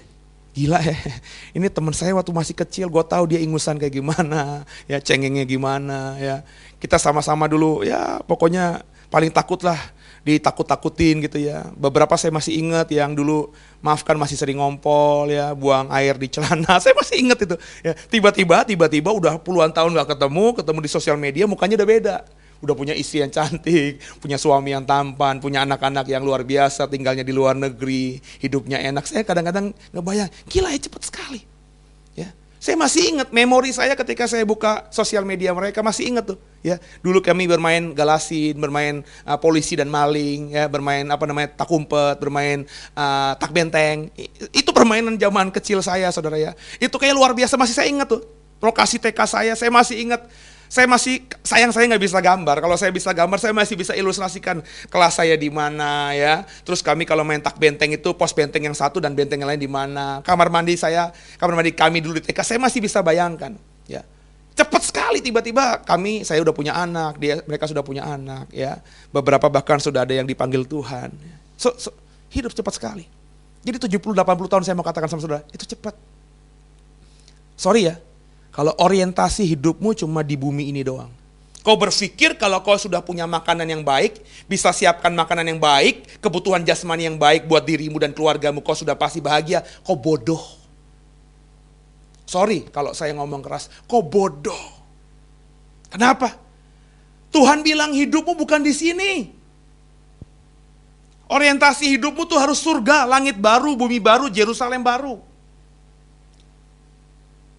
[0.52, 1.00] Gila ya,
[1.58, 6.20] ini teman saya waktu masih kecil, gue tahu dia ingusan kayak gimana, ya cengengnya gimana,
[6.20, 6.44] ya.
[6.76, 9.80] Kita sama-sama dulu, ya pokoknya paling takut lah
[10.22, 11.66] ditakut-takutin gitu ya.
[11.74, 13.50] Beberapa saya masih ingat yang dulu
[13.82, 16.78] maafkan masih sering ngompol ya, buang air di celana.
[16.84, 17.56] Saya masih ingat itu.
[17.82, 22.18] Ya, tiba-tiba tiba-tiba udah puluhan tahun gak ketemu, ketemu di sosial media mukanya udah beda
[22.62, 27.26] udah punya istri yang cantik, punya suami yang tampan, punya anak-anak yang luar biasa, tinggalnya
[27.26, 29.10] di luar negeri, hidupnya enak.
[29.10, 31.51] Saya kadang-kadang ngebayang, gila ya cepet sekali.
[32.62, 36.38] Ya, saya masih ingat memori saya ketika saya buka sosial media mereka masih ingat tuh.
[36.62, 41.74] Ya, dulu kami bermain galasin, bermain uh, polisi dan maling, ya, bermain apa namanya tak
[41.74, 44.14] umpet, bermain uh, tak benteng.
[44.54, 46.54] Itu permainan zaman kecil saya, saudara ya.
[46.78, 48.22] Itu kayak luar biasa masih saya ingat tuh.
[48.62, 50.22] Lokasi TK saya, saya masih ingat
[50.72, 52.64] saya masih sayang saya nggak bisa gambar.
[52.64, 56.48] Kalau saya bisa gambar, saya masih bisa ilustrasikan kelas saya di mana ya.
[56.64, 59.60] Terus kami kalau main tak benteng itu pos benteng yang satu dan benteng yang lain
[59.60, 60.24] di mana.
[60.24, 63.52] Kamar mandi saya, kamar mandi kami dulu di TK, saya masih bisa bayangkan
[63.84, 64.00] ya.
[64.56, 68.80] Cepat sekali tiba-tiba kami saya udah punya anak, dia mereka sudah punya anak ya.
[69.12, 71.12] Beberapa bahkan sudah ada yang dipanggil Tuhan.
[71.60, 71.92] So, so,
[72.32, 73.04] hidup cepat sekali.
[73.68, 76.00] Jadi 70 80 tahun saya mau katakan sama saudara, itu cepat.
[77.60, 78.00] Sorry ya,
[78.52, 81.12] kalau orientasi hidupmu cuma di bumi ini doang.
[81.62, 84.18] Kau berpikir kalau kau sudah punya makanan yang baik,
[84.50, 88.98] bisa siapkan makanan yang baik, kebutuhan jasmani yang baik buat dirimu dan keluargamu, kau sudah
[88.98, 89.62] pasti bahagia.
[89.86, 90.42] Kau bodoh.
[92.26, 94.82] Sorry kalau saya ngomong keras, kau bodoh.
[95.94, 96.34] Kenapa?
[97.32, 99.12] Tuhan bilang hidupmu bukan di sini.
[101.32, 105.31] Orientasi hidupmu tuh harus surga, langit baru, bumi baru, Jerusalem baru.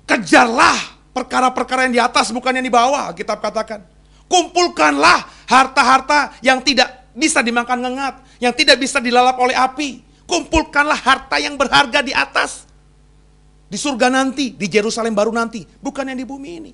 [0.06, 0.76] Kejarlah
[1.12, 3.84] perkara-perkara yang di atas bukan yang di bawah, kitab katakan.
[4.26, 10.00] Kumpulkanlah harta-harta yang tidak bisa dimakan ngengat, yang tidak bisa dilalap oleh api.
[10.24, 12.64] Kumpulkanlah harta yang berharga di atas.
[13.68, 16.72] Di surga nanti, di Yerusalem baru nanti, bukan yang di bumi ini.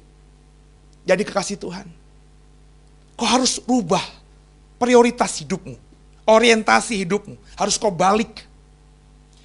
[1.06, 1.86] Jadi kekasih Tuhan.
[3.18, 4.02] Kau harus rubah
[4.78, 5.74] prioritas hidupmu,
[6.22, 7.34] orientasi hidupmu.
[7.58, 8.46] Harus kau balik.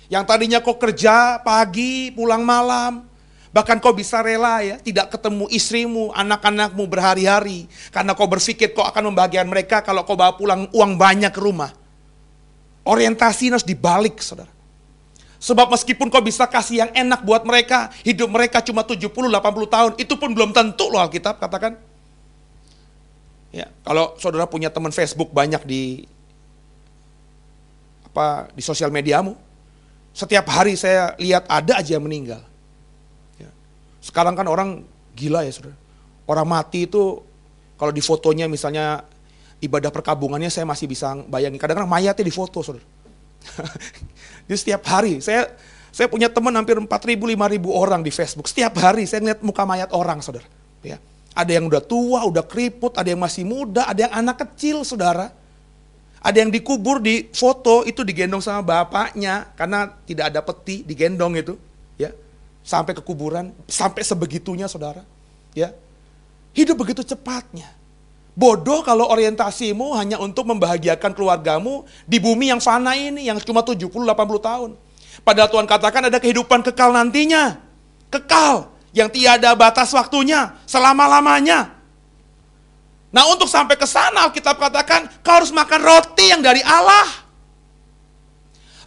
[0.09, 3.09] Yang tadinya kau kerja pagi, pulang malam,
[3.53, 7.69] Bahkan kau bisa rela ya, tidak ketemu istrimu, anak-anakmu berhari-hari.
[7.93, 11.69] Karena kau berpikir kau akan membahagiakan mereka kalau kau bawa pulang uang banyak ke rumah.
[12.81, 14.49] Orientasi harus dibalik, saudara.
[15.37, 19.13] Sebab meskipun kau bisa kasih yang enak buat mereka, hidup mereka cuma 70-80
[19.69, 21.77] tahun, itu pun belum tentu loh Alkitab katakan.
[23.53, 26.09] Ya, kalau saudara punya teman Facebook banyak di
[28.09, 29.37] apa di sosial mediamu,
[30.09, 32.41] setiap hari saya lihat ada aja yang meninggal.
[34.03, 34.83] Sekarang kan orang
[35.15, 35.79] gila ya saudara.
[36.27, 37.23] Orang mati itu
[37.79, 39.07] kalau di fotonya misalnya
[39.63, 41.55] ibadah perkabungannya saya masih bisa bayangin.
[41.55, 42.83] Kadang-kadang mayatnya di foto saudara.
[44.51, 45.55] Jadi setiap hari saya
[45.93, 48.51] saya punya teman hampir 4.000 5.000 orang di Facebook.
[48.51, 50.49] Setiap hari saya lihat muka mayat orang saudara.
[50.83, 50.99] Ya.
[51.33, 55.31] Ada yang udah tua, udah keriput, ada yang masih muda, ada yang anak kecil saudara.
[56.23, 61.53] Ada yang dikubur di foto itu digendong sama bapaknya karena tidak ada peti digendong itu.
[62.63, 65.03] Sampai ke kuburan, sampai sebegitunya saudara.
[65.51, 65.75] Ya.
[66.55, 67.67] Hidup begitu cepatnya.
[68.33, 73.93] Bodoh kalau orientasimu hanya untuk membahagiakan keluargamu di bumi yang fana ini, yang cuma 70-80
[74.41, 74.71] tahun.
[75.21, 77.61] Padahal Tuhan katakan ada kehidupan kekal nantinya.
[78.09, 81.73] Kekal, yang tiada batas waktunya, selama-lamanya.
[83.13, 87.05] Nah untuk sampai ke sana Alkitab katakan kau harus makan roti yang dari Allah.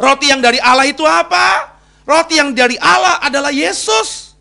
[0.02, 1.75] Roti yang dari Allah itu apa?
[2.06, 4.38] Roti yang dari Allah adalah Yesus.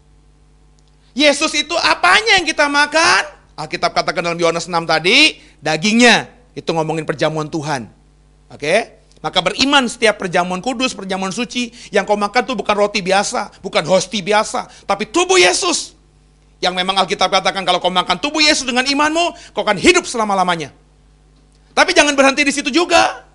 [1.17, 3.25] Yesus itu apanya yang kita makan?
[3.57, 6.29] Alkitab katakan dalam Yohanes 6 tadi, dagingnya.
[6.53, 7.89] Itu ngomongin perjamuan Tuhan.
[8.53, 9.01] Oke?
[9.25, 13.81] Maka beriman setiap perjamuan kudus, perjamuan suci, yang kau makan itu bukan roti biasa, bukan
[13.89, 15.97] hosti biasa, tapi tubuh Yesus.
[16.61, 20.69] Yang memang Alkitab katakan kalau kau makan tubuh Yesus dengan imanmu, kau akan hidup selama-lamanya.
[21.73, 23.25] Tapi jangan berhenti di situ juga.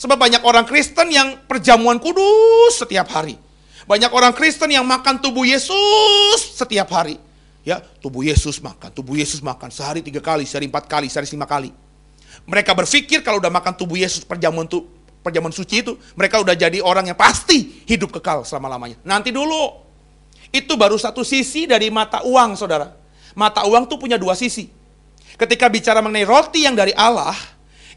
[0.00, 3.45] Sebab banyak orang Kristen yang perjamuan kudus setiap hari.
[3.86, 7.22] Banyak orang Kristen yang makan tubuh Yesus setiap hari.
[7.66, 11.50] Ya, tubuh Yesus makan, tubuh Yesus makan sehari tiga kali, sehari empat kali, sehari lima
[11.50, 11.74] kali.
[12.46, 14.86] Mereka berpikir kalau udah makan tubuh Yesus perjamuan tu,
[15.18, 19.02] perjamuan suci itu, mereka udah jadi orang yang pasti hidup kekal selama-lamanya.
[19.02, 19.82] Nanti dulu.
[20.54, 22.94] Itu baru satu sisi dari mata uang, saudara.
[23.34, 24.70] Mata uang tuh punya dua sisi.
[25.34, 27.34] Ketika bicara mengenai roti yang dari Allah,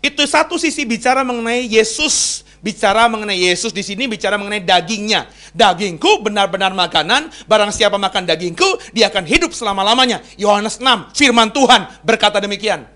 [0.02, 5.28] itu satu sisi bicara mengenai Yesus bicara mengenai Yesus di sini bicara mengenai dagingnya.
[5.52, 10.24] Dagingku benar-benar makanan, barang siapa makan dagingku, dia akan hidup selama-lamanya.
[10.36, 12.88] Yohanes 6, firman Tuhan berkata demikian.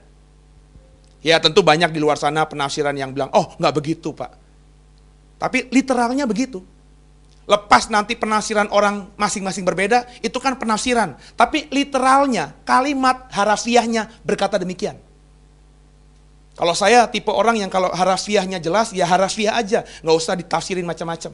[1.23, 4.36] Ya tentu banyak di luar sana penafsiran yang bilang, oh nggak begitu pak.
[5.39, 6.63] Tapi literalnya begitu.
[7.43, 11.19] Lepas nanti penafsiran orang masing-masing berbeda, itu kan penafsiran.
[11.36, 14.95] Tapi literalnya, kalimat harafiahnya berkata demikian.
[16.53, 19.81] Kalau saya tipe orang yang kalau harafiahnya jelas, ya harafiah aja.
[20.05, 21.33] Nggak usah ditafsirin macam-macam.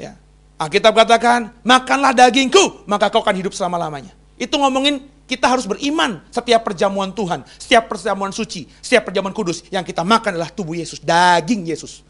[0.00, 0.16] Ya.
[0.56, 4.16] Alkitab katakan, makanlah dagingku, maka kau akan hidup selama-lamanya.
[4.40, 9.64] Itu ngomongin kita harus beriman setiap perjamuan Tuhan, setiap perjamuan suci, setiap perjamuan kudus.
[9.68, 12.00] Yang kita makan adalah tubuh Yesus, daging Yesus.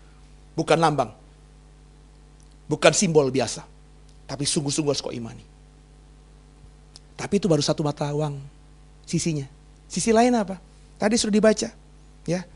[0.55, 1.11] Bukan lambang.
[2.71, 3.67] Bukan simbol biasa.
[4.31, 5.43] Tapi sungguh-sungguh harus kau imani.
[7.19, 8.39] Tapi itu baru satu mata uang
[9.05, 9.45] sisinya.
[9.91, 10.57] Sisi lain apa?
[11.03, 11.67] Tadi sudah dibaca,
[12.31, 12.47] ya.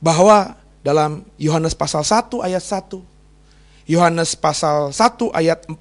[0.00, 3.04] Bahwa dalam Yohanes pasal 1 ayat 1,
[3.84, 5.76] Yohanes pasal 1 ayat 14,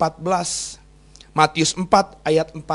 [1.31, 1.87] Matius 4
[2.27, 2.67] ayat 4.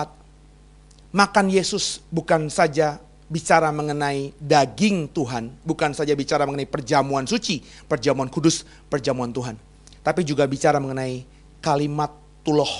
[1.12, 8.32] Makan Yesus bukan saja bicara mengenai daging Tuhan, bukan saja bicara mengenai perjamuan suci, perjamuan
[8.32, 9.60] kudus, perjamuan Tuhan.
[10.00, 11.28] Tapi juga bicara mengenai
[11.60, 12.72] kalimat tuloh,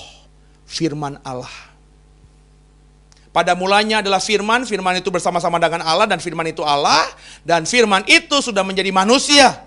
[0.65, 1.72] firman Allah
[3.33, 7.09] pada mulanya adalah firman, firman itu bersama-sama dengan Allah dan firman itu Allah
[7.41, 9.65] dan firman itu sudah menjadi manusia.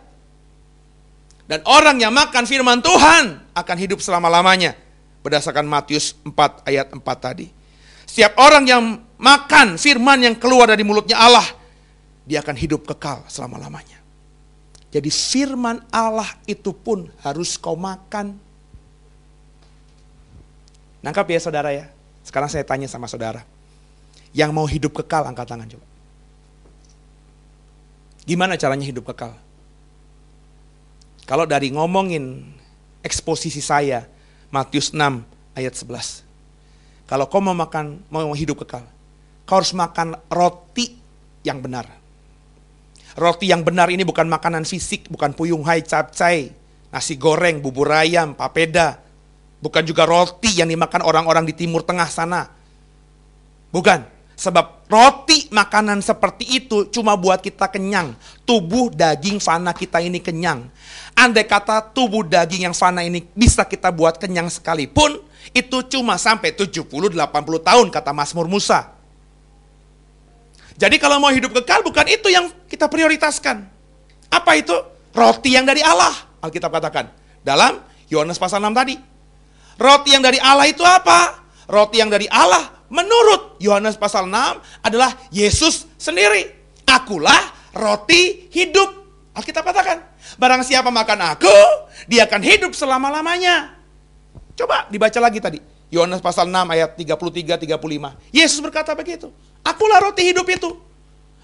[1.49, 4.78] Dan orang yang makan firman Tuhan akan hidup selama-lamanya.
[5.25, 7.49] Berdasarkan Matius 4 ayat 4 tadi.
[8.06, 11.45] Setiap orang yang makan firman yang keluar dari mulutnya Allah,
[12.21, 13.97] dia akan hidup kekal selama-lamanya.
[14.93, 18.38] Jadi firman Allah itu pun harus kau makan.
[21.01, 21.89] Nangkap ya saudara ya.
[22.21, 23.55] Sekarang saya tanya sama saudara.
[24.36, 25.88] Yang mau hidup kekal angkat tangan coba.
[28.28, 29.32] Gimana caranya hidup kekal?
[31.24, 32.43] Kalau dari ngomongin
[33.00, 34.04] eksposisi saya,
[34.52, 35.24] Matius 6
[35.56, 36.26] ayat 11.
[37.06, 38.84] Kalau kau mau makan, mau hidup kekal,
[39.45, 40.98] kau harus makan roti
[41.45, 41.86] yang benar.
[43.15, 46.52] Roti yang benar ini bukan makanan fisik, bukan puyung hai capcay,
[46.91, 49.00] nasi goreng, bubur ayam, papeda.
[49.63, 52.52] Bukan juga roti yang dimakan orang-orang di timur tengah sana.
[53.71, 54.14] Bukan.
[54.36, 58.12] Sebab roti makanan seperti itu cuma buat kita kenyang.
[58.43, 60.67] Tubuh daging fana kita ini kenyang.
[61.15, 65.24] Andai kata tubuh daging yang fana ini bisa kita buat kenyang sekalipun,
[65.56, 67.15] itu cuma sampai 70-80
[67.63, 68.91] tahun kata Mazmur Musa.
[70.76, 73.63] Jadi kalau mau hidup kekal bukan itu yang kita prioritaskan.
[74.28, 74.76] Apa itu?
[75.15, 76.12] Roti yang dari Allah.
[76.43, 77.08] Alkitab katakan.
[77.39, 77.80] Dalam
[78.12, 79.00] Yohanes pasal 6 tadi.
[79.80, 81.39] Roti yang dari Allah itu apa?
[81.71, 86.52] Roti yang dari Allah menurut Yohanes pasal 6 adalah Yesus sendiri.
[86.86, 87.39] Akulah
[87.76, 89.04] roti hidup.
[89.36, 90.00] Alkitab katakan,
[90.39, 91.58] barang siapa makan aku,
[92.08, 93.76] dia akan hidup selama-lamanya.
[94.56, 95.60] Coba dibaca lagi tadi.
[95.91, 98.36] Yohanes pasal 6 ayat 33 35.
[98.36, 99.30] Yesus berkata begitu.
[99.62, 100.71] Akulah roti hidup itu.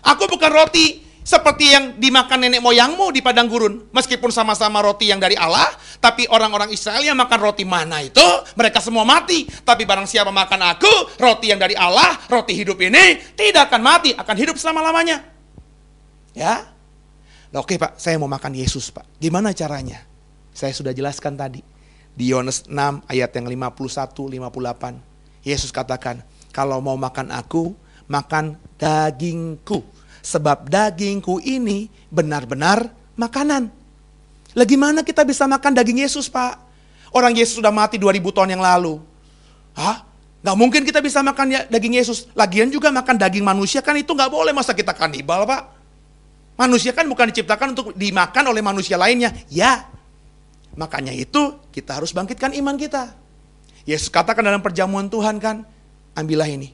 [0.01, 3.89] Aku bukan roti seperti yang dimakan nenek moyangmu di padang gurun.
[3.93, 5.69] Meskipun sama-sama roti yang dari Allah,
[6.01, 8.25] tapi orang-orang Israel yang makan roti mana itu,
[8.57, 9.45] mereka semua mati.
[9.45, 14.12] Tapi barang siapa makan aku, roti yang dari Allah, roti hidup ini, tidak akan mati,
[14.17, 15.21] akan hidup selama-lamanya.
[16.34, 16.73] Ya,
[17.53, 19.03] nah, Oke Pak, saya mau makan Yesus Pak.
[19.19, 20.07] Gimana caranya?
[20.55, 21.62] Saya sudah jelaskan tadi.
[22.12, 25.47] Di Yohanes 6 ayat yang 51, 58.
[25.47, 26.23] Yesus katakan,
[26.55, 27.75] kalau mau makan aku,
[28.07, 33.73] makan dagingku Sebab dagingku ini benar-benar makanan.
[34.53, 36.60] Lah gimana kita bisa makan daging Yesus Pak?
[37.12, 39.01] Orang Yesus sudah mati 2000 tahun yang lalu.
[39.75, 40.07] Hah?
[40.41, 42.25] Gak mungkin kita bisa makan ya, daging Yesus.
[42.34, 44.49] Lagian juga makan daging manusia kan itu gak boleh.
[44.49, 45.62] Masa kita kanibal Pak?
[46.57, 49.34] Manusia kan bukan diciptakan untuk dimakan oleh manusia lainnya.
[49.49, 49.86] Ya,
[50.77, 53.13] makanya itu kita harus bangkitkan iman kita.
[53.86, 55.65] Yesus katakan dalam perjamuan Tuhan kan,
[56.13, 56.73] ambillah ini.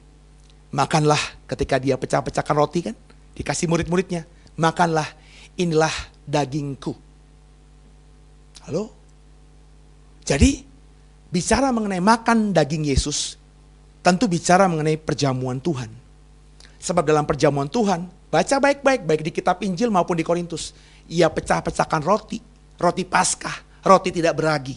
[0.72, 2.96] Makanlah ketika dia pecah-pecahkan roti kan.
[3.38, 4.26] Dikasih murid-muridnya,
[4.58, 5.06] makanlah,
[5.62, 5.94] inilah
[6.26, 6.98] dagingku.
[8.66, 8.90] Halo?
[10.26, 10.66] Jadi,
[11.30, 13.38] bicara mengenai makan daging Yesus,
[14.02, 15.94] tentu bicara mengenai perjamuan Tuhan.
[16.82, 20.74] Sebab dalam perjamuan Tuhan, baca baik-baik, baik di kitab Injil maupun di Korintus.
[21.06, 22.42] Ia pecah-pecahkan roti,
[22.82, 24.76] roti paskah, roti tidak beragi.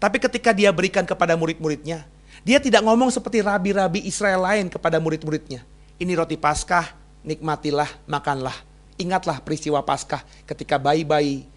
[0.00, 2.08] Tapi ketika dia berikan kepada murid-muridnya,
[2.40, 5.60] dia tidak ngomong seperti rabi-rabi Israel lain kepada murid-muridnya.
[6.00, 8.54] Ini roti paskah, nikmatilah, makanlah.
[9.00, 11.48] Ingatlah peristiwa Paskah ketika bayi-bayi,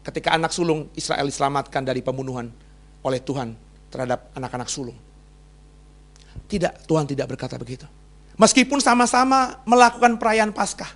[0.00, 2.48] ketika anak sulung Israel diselamatkan dari pembunuhan
[3.04, 3.52] oleh Tuhan
[3.92, 4.96] terhadap anak-anak sulung.
[6.46, 7.84] Tidak, Tuhan tidak berkata begitu.
[8.36, 10.92] Meskipun sama-sama melakukan perayaan Paskah,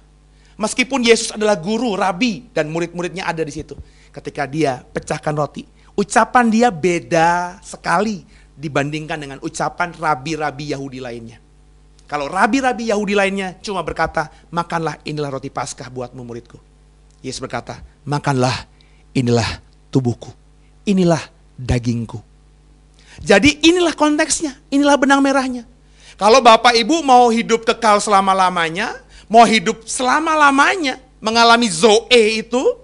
[0.60, 3.76] meskipun Yesus adalah guru, rabi, dan murid-muridnya ada di situ.
[4.12, 5.64] Ketika dia pecahkan roti,
[5.96, 8.24] ucapan dia beda sekali
[8.56, 11.49] dibandingkan dengan ucapan rabi-rabi Yahudi lainnya.
[12.10, 16.58] Kalau rabi-rabi Yahudi lainnya cuma berkata, makanlah inilah roti paskah buatmu muridku.
[17.22, 18.66] Yesus berkata, makanlah
[19.14, 19.46] inilah
[19.94, 20.34] tubuhku.
[20.90, 21.22] Inilah
[21.54, 22.18] dagingku.
[23.22, 25.62] Jadi inilah konteksnya, inilah benang merahnya.
[26.18, 28.98] Kalau Bapak Ibu mau hidup kekal selama-lamanya,
[29.30, 32.74] mau hidup selama-lamanya, mengalami zoe itu,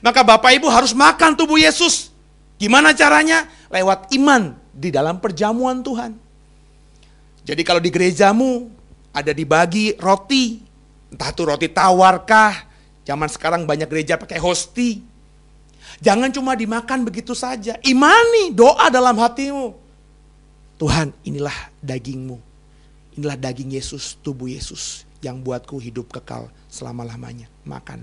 [0.00, 2.08] maka Bapak Ibu harus makan tubuh Yesus.
[2.56, 3.52] Gimana caranya?
[3.68, 6.21] Lewat iman di dalam perjamuan Tuhan.
[7.42, 8.70] Jadi kalau di gerejamu
[9.10, 10.62] ada dibagi roti,
[11.10, 12.54] entah itu roti tawarkah,
[13.02, 15.02] zaman sekarang banyak gereja pakai hosti.
[16.02, 19.74] Jangan cuma dimakan begitu saja, imani, doa dalam hatimu.
[20.78, 22.38] Tuhan inilah dagingmu,
[23.18, 27.46] inilah daging Yesus, tubuh Yesus yang buatku hidup kekal selama-lamanya.
[27.62, 28.02] Makan.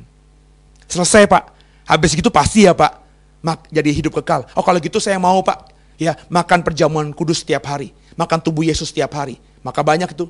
[0.88, 1.52] Selesai pak,
[1.84, 3.04] habis gitu pasti ya pak,
[3.44, 4.48] mak jadi hidup kekal.
[4.56, 8.92] Oh kalau gitu saya mau pak, ya makan perjamuan kudus setiap hari makan tubuh Yesus
[8.92, 9.40] setiap hari.
[9.64, 10.28] Maka banyak itu.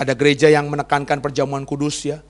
[0.00, 2.24] Ada gereja yang menekankan perjamuan kudus ya.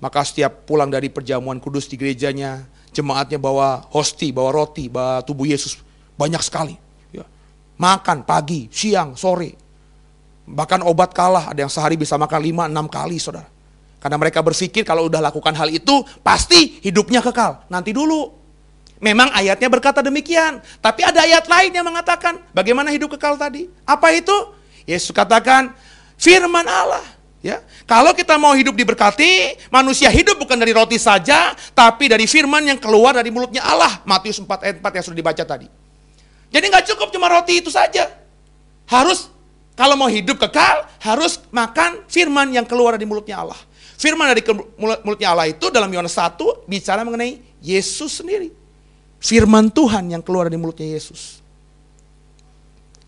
[0.00, 5.48] Maka setiap pulang dari perjamuan kudus di gerejanya, jemaatnya bawa hosti, bawa roti, bawa tubuh
[5.48, 5.80] Yesus.
[6.16, 6.76] Banyak sekali.
[7.12, 7.24] Ya.
[7.80, 9.56] Makan pagi, siang, sore.
[10.44, 13.48] Bahkan obat kalah, ada yang sehari bisa makan 5-6 kali saudara.
[13.96, 17.64] Karena mereka berpikir kalau udah lakukan hal itu, pasti hidupnya kekal.
[17.72, 18.45] Nanti dulu,
[18.96, 20.60] Memang ayatnya berkata demikian.
[20.80, 23.68] Tapi ada ayat lain yang mengatakan bagaimana hidup kekal tadi.
[23.84, 24.32] Apa itu?
[24.88, 25.74] Yesus katakan,
[26.16, 27.04] firman Allah.
[27.44, 32.64] Ya, kalau kita mau hidup diberkati, manusia hidup bukan dari roti saja, tapi dari firman
[32.66, 34.02] yang keluar dari mulutnya Allah.
[34.02, 35.68] Matius 4 ayat 4 yang sudah dibaca tadi.
[36.50, 38.10] Jadi nggak cukup cuma roti itu saja.
[38.90, 39.30] Harus
[39.78, 43.60] kalau mau hidup kekal, harus makan firman yang keluar dari mulutnya Allah.
[43.94, 44.42] Firman dari
[44.80, 48.65] mulutnya Allah itu dalam Yohanes 1 bicara mengenai Yesus sendiri.
[49.26, 51.42] Firman Tuhan yang keluar dari mulutnya Yesus.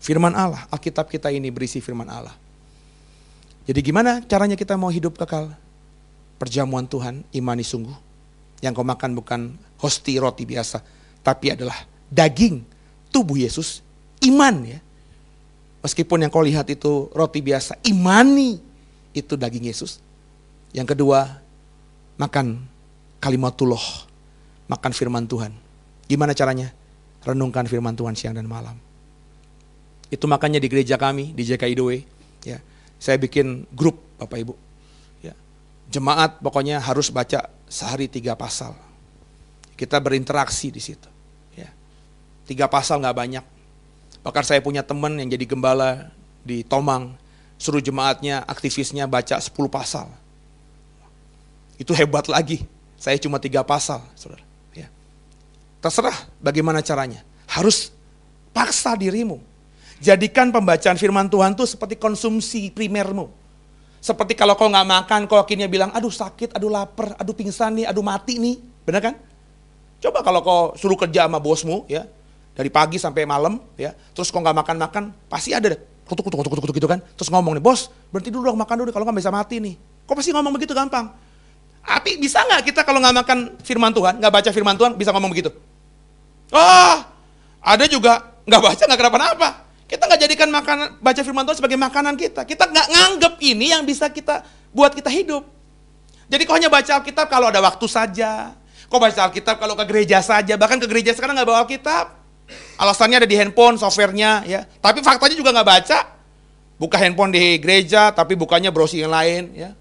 [0.03, 2.35] Firman Allah, Alkitab kita ini berisi firman Allah.
[3.63, 5.55] Jadi gimana caranya kita mau hidup kekal?
[6.35, 7.95] Perjamuan Tuhan, imani sungguh.
[8.59, 10.83] Yang kau makan bukan hosti roti biasa,
[11.23, 12.67] tapi adalah daging
[13.15, 13.79] tubuh Yesus,
[14.27, 14.79] iman ya.
[15.79, 18.59] Meskipun yang kau lihat itu roti biasa, imani
[19.15, 20.03] itu daging Yesus.
[20.75, 21.39] Yang kedua,
[22.19, 22.59] makan
[23.23, 24.03] kalimatullah,
[24.67, 25.68] makan firman Tuhan.
[26.09, 26.73] Gimana caranya?
[27.21, 28.73] Renungkan firman Tuhan siang dan malam.
[30.09, 32.01] Itu makanya di gereja kami, di JKI Doe,
[32.41, 32.57] ya,
[32.97, 34.53] saya bikin grup Bapak Ibu.
[35.21, 35.37] Ya.
[35.93, 38.73] Jemaat pokoknya harus baca sehari tiga pasal.
[39.77, 41.07] Kita berinteraksi di situ.
[41.53, 41.69] Ya.
[42.49, 43.45] Tiga pasal nggak banyak.
[44.25, 46.09] Bahkan saya punya teman yang jadi gembala
[46.41, 47.13] di Tomang,
[47.61, 50.09] suruh jemaatnya, aktivisnya baca 10 pasal.
[51.77, 52.65] Itu hebat lagi.
[52.99, 54.48] Saya cuma tiga pasal, saudara.
[55.79, 57.23] Terserah bagaimana caranya.
[57.49, 57.91] Harus
[58.51, 59.49] paksa dirimu
[59.99, 63.27] Jadikan pembacaan firman Tuhan itu seperti konsumsi primermu.
[63.99, 67.85] Seperti kalau kau nggak makan, kau akhirnya bilang, aduh sakit, aduh lapar, aduh pingsan nih,
[67.91, 68.55] aduh mati nih.
[68.87, 69.13] Benar kan?
[69.99, 72.07] Coba kalau kau suruh kerja sama bosmu, ya,
[72.55, 76.63] dari pagi sampai malam, ya, terus kau nggak makan-makan, pasti ada deh, kutuk, kutuk, kutuk,
[76.63, 77.03] kutuk, gitu kan.
[77.19, 79.75] Terus ngomong nih, bos, berhenti dulu dong makan dulu, kalau nggak bisa mati nih.
[80.07, 81.11] Kau pasti ngomong begitu gampang.
[81.83, 85.27] Tapi bisa nggak kita kalau nggak makan firman Tuhan, nggak baca firman Tuhan, bisa ngomong
[85.35, 85.51] begitu?
[86.49, 86.95] Oh,
[87.61, 89.49] ada juga nggak baca nggak kenapa-napa.
[89.89, 92.45] Kita nggak jadikan makanan baca firman Tuhan sebagai makanan kita.
[92.45, 95.45] Kita nggak nganggep ini yang bisa kita buat kita hidup.
[96.29, 98.53] Jadi kau hanya baca Alkitab kalau ada waktu saja.
[98.85, 100.53] Kau baca Alkitab kalau ke gereja saja.
[100.57, 102.05] Bahkan ke gereja sekarang nggak bawa Alkitab.
[102.77, 104.61] Alasannya ada di handphone, softwarenya ya.
[104.77, 105.99] Tapi faktanya juga nggak baca.
[106.77, 109.73] Buka handphone di gereja, tapi bukannya browsing yang lain ya.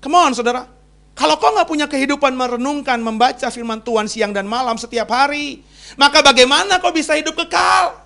[0.00, 0.64] Come on saudara.
[1.12, 6.20] Kalau kau nggak punya kehidupan merenungkan, membaca firman Tuhan siang dan malam setiap hari, maka
[6.20, 8.04] bagaimana kau bisa hidup kekal?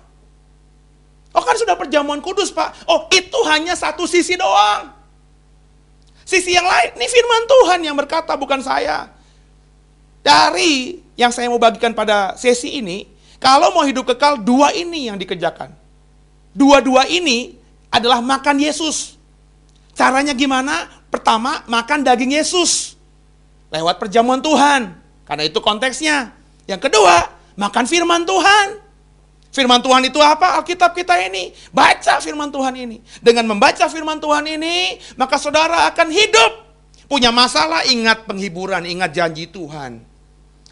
[1.33, 2.85] Oh kan sudah perjamuan kudus pak.
[2.85, 4.93] Oh itu hanya satu sisi doang.
[6.23, 9.11] Sisi yang lain, ini firman Tuhan yang berkata bukan saya.
[10.23, 13.03] Dari yang saya mau bagikan pada sesi ini,
[13.43, 15.75] kalau mau hidup kekal, dua ini yang dikerjakan.
[16.55, 17.59] Dua-dua ini
[17.91, 19.19] adalah makan Yesus.
[19.97, 20.87] Caranya gimana?
[21.11, 22.95] Pertama, makan daging Yesus.
[23.73, 24.95] Lewat perjamuan Tuhan.
[25.27, 26.31] Karena itu konteksnya.
[26.69, 28.67] Yang kedua, makan firman Tuhan.
[29.53, 30.57] Firman Tuhan itu apa?
[30.57, 31.53] Alkitab kita ini.
[31.69, 32.97] Baca firman Tuhan ini.
[33.21, 36.51] Dengan membaca firman Tuhan ini, maka saudara akan hidup.
[37.05, 40.01] Punya masalah, ingat penghiburan, ingat janji Tuhan.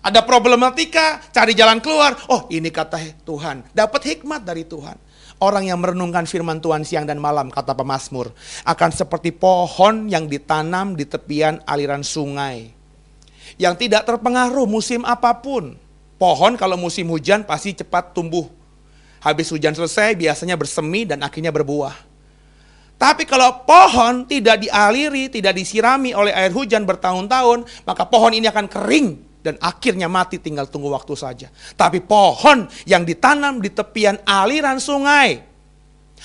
[0.01, 2.17] Ada problematika, cari jalan keluar.
[2.33, 3.69] Oh ini kata Tuhan.
[3.69, 4.97] Dapat hikmat dari Tuhan.
[5.41, 8.33] Orang yang merenungkan firman Tuhan siang dan malam, kata pemazmur,
[8.65, 12.73] akan seperti pohon yang ditanam di tepian aliran sungai.
[13.57, 15.77] Yang tidak terpengaruh musim apa pun.
[16.21, 18.45] Pohon kalau musim hujan pasti cepat tumbuh
[19.21, 21.93] Habis hujan selesai biasanya bersemi dan akhirnya berbuah.
[22.97, 28.65] Tapi kalau pohon tidak dialiri, tidak disirami oleh air hujan bertahun-tahun, maka pohon ini akan
[28.65, 29.07] kering
[29.45, 31.53] dan akhirnya mati tinggal tunggu waktu saja.
[31.77, 35.41] Tapi pohon yang ditanam di tepian aliran sungai,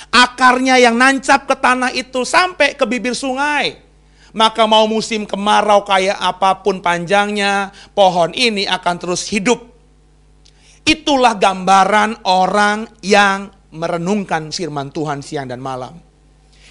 [0.08, 3.80] akarnya yang nancap ke tanah itu sampai ke bibir sungai,
[4.32, 9.75] maka mau musim kemarau kayak apa pun panjangnya, pohon ini akan terus hidup
[10.86, 15.98] Itulah gambaran orang yang merenungkan firman Tuhan siang dan malam.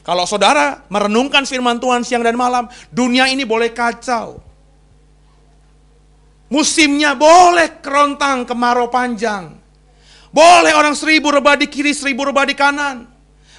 [0.07, 4.39] Kalau saudara merenungkan firman Tuhan siang dan malam, dunia ini boleh kacau.
[6.47, 9.51] Musimnya boleh kerontang kemarau panjang.
[10.31, 13.11] Boleh orang seribu rebah di kiri, seribu rebah di kanan.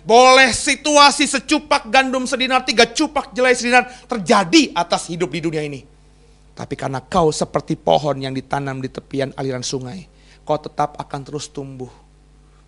[0.07, 5.85] Boleh situasi secupak gandum sedinar, tiga cupak jelai sedinar terjadi atas hidup di dunia ini.
[6.57, 10.16] Tapi karena kau seperti pohon yang ditanam di tepian aliran sungai
[10.47, 11.91] kau tetap akan terus tumbuh,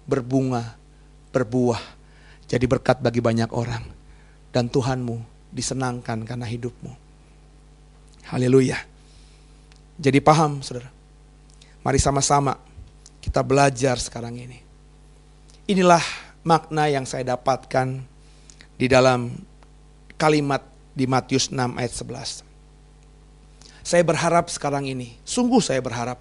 [0.02, 0.74] berbunga,
[1.30, 1.78] berbuah,
[2.50, 3.86] jadi berkat bagi banyak orang.
[4.50, 5.22] Dan Tuhanmu
[5.54, 6.90] disenangkan karena hidupmu.
[8.34, 8.76] Haleluya.
[9.94, 10.90] Jadi paham saudara.
[11.86, 12.58] Mari sama-sama
[13.22, 14.58] kita belajar sekarang ini.
[15.68, 16.02] Inilah
[16.42, 18.02] makna yang saya dapatkan
[18.74, 19.30] di dalam
[20.16, 20.64] kalimat
[20.96, 22.42] di Matius 6 ayat 11.
[23.84, 26.20] Saya berharap sekarang ini, sungguh saya berharap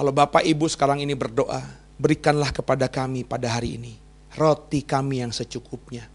[0.00, 1.60] kalau Bapak Ibu sekarang ini berdoa,
[2.00, 4.00] berikanlah kepada kami pada hari ini
[4.32, 6.08] roti kami yang secukupnya.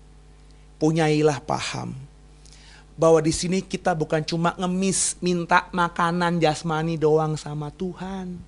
[0.81, 1.93] punyailah paham
[2.97, 8.41] bahwa di sini kita bukan cuma ngemis minta makanan jasmani doang sama Tuhan.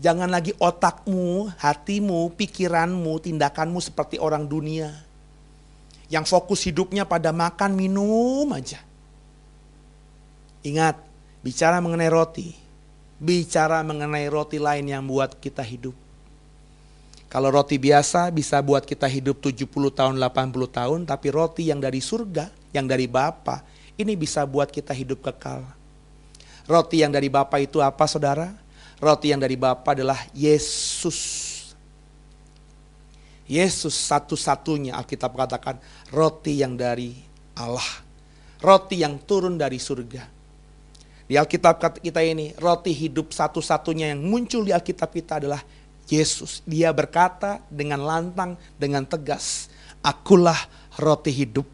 [0.00, 4.96] Jangan lagi otakmu, hatimu, pikiranmu, tindakanmu seperti orang dunia.
[6.08, 8.80] Yang fokus hidupnya pada makan, minum aja.
[10.64, 11.00] Ingat,
[11.44, 12.65] bicara mengenai roti.
[13.16, 15.96] Bicara mengenai roti lain yang buat kita hidup.
[17.26, 21.98] Kalau roti biasa bisa buat kita hidup 70 tahun, 80 tahun, tapi roti yang dari
[21.98, 23.66] surga, yang dari Bapa,
[23.98, 25.64] ini bisa buat kita hidup kekal.
[26.70, 28.54] Roti yang dari Bapa itu apa saudara?
[29.02, 31.52] Roti yang dari Bapa adalah Yesus.
[33.46, 35.78] Yesus satu-satunya Alkitab katakan
[36.10, 37.14] roti yang dari
[37.54, 38.02] Allah.
[38.58, 40.35] Roti yang turun dari surga.
[41.26, 45.58] Di Alkitab kita ini roti hidup satu-satunya yang muncul di Alkitab kita adalah
[46.06, 46.62] Yesus.
[46.62, 49.66] Dia berkata dengan lantang, dengan tegas,
[50.06, 50.58] Akulah
[51.02, 51.66] roti hidup.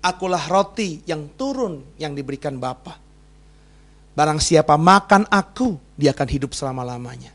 [0.00, 2.96] Akulah roti yang turun yang diberikan Bapa.
[4.16, 7.32] Barang siapa makan aku, dia akan hidup selama-lamanya.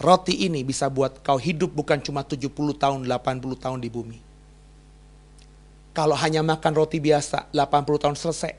[0.00, 4.18] Roti ini bisa buat kau hidup bukan cuma 70 tahun, 80 tahun di bumi.
[5.92, 8.52] Kalau hanya makan roti biasa, 80 tahun selesai.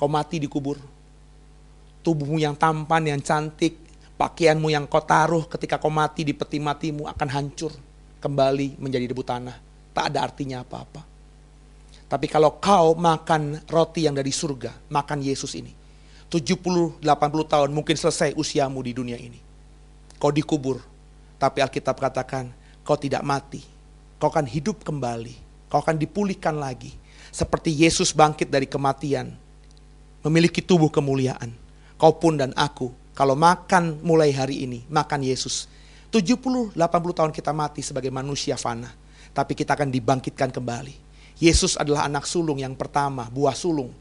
[0.00, 0.80] Kau mati dikubur.
[2.00, 3.90] Tubuhmu yang tampan, yang cantik,
[4.20, 7.72] Pakaianmu yang kau taruh ketika kau mati di peti matimu akan hancur
[8.20, 9.56] kembali menjadi debu tanah.
[9.96, 11.00] Tak ada artinya apa-apa.
[12.04, 15.72] Tapi kalau kau makan roti yang dari surga, makan Yesus ini.
[16.28, 17.00] 70-80
[17.48, 19.40] tahun mungkin selesai usiamu di dunia ini.
[20.20, 20.84] Kau dikubur.
[21.40, 22.52] Tapi Alkitab katakan
[22.84, 23.64] kau tidak mati.
[24.20, 25.32] Kau akan hidup kembali.
[25.72, 26.92] Kau akan dipulihkan lagi.
[27.32, 29.32] Seperti Yesus bangkit dari kematian.
[30.20, 31.52] Memiliki tubuh kemuliaan.
[31.96, 35.68] Kau pun dan aku kalau makan mulai hari ini, makan Yesus.
[36.08, 36.72] 70-80
[37.12, 38.88] tahun kita mati sebagai manusia fana.
[39.36, 40.96] Tapi kita akan dibangkitkan kembali.
[41.36, 43.92] Yesus adalah anak sulung yang pertama, buah sulung.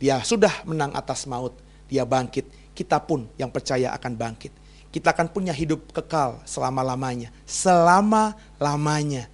[0.00, 1.52] Dia sudah menang atas maut.
[1.92, 2.72] Dia bangkit.
[2.72, 4.52] Kita pun yang percaya akan bangkit.
[4.88, 7.28] Kita akan punya hidup kekal selama-lamanya.
[7.44, 9.28] Selama-lamanya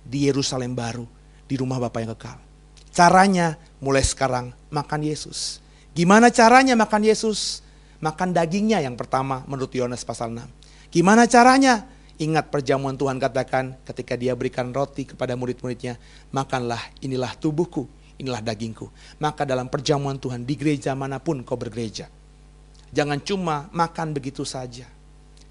[0.00, 1.04] di Yerusalem baru.
[1.44, 2.40] Di rumah Bapa yang kekal.
[2.92, 5.58] Caranya mulai sekarang makan Yesus.
[5.96, 7.64] Gimana caranya makan Yesus?
[8.02, 10.42] makan dagingnya yang pertama menurut Yohanes pasal 6.
[10.90, 11.86] Gimana caranya?
[12.20, 15.96] Ingat perjamuan Tuhan katakan ketika dia berikan roti kepada murid-muridnya,
[16.28, 17.88] makanlah inilah tubuhku,
[18.20, 18.92] inilah dagingku.
[19.16, 22.12] Maka dalam perjamuan Tuhan di gereja mana pun kau bergereja.
[22.92, 24.84] Jangan cuma makan begitu saja.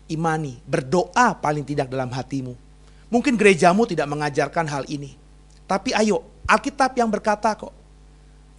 [0.06, 2.54] Imani, berdoa paling tidak dalam hatimu.
[3.10, 5.18] Mungkin gerejamu tidak mengajarkan hal ini.
[5.66, 7.74] Tapi ayo, Alkitab yang berkata kok,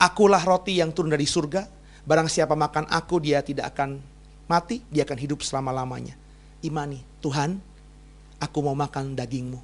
[0.02, 1.66] Akulah roti yang turun dari surga,
[2.02, 4.02] Barang siapa makan aku, dia tidak akan
[4.50, 6.18] mati, dia akan hidup selama-lamanya.
[6.58, 7.62] Imani, Tuhan,
[8.42, 9.58] aku mau makan dagingmu.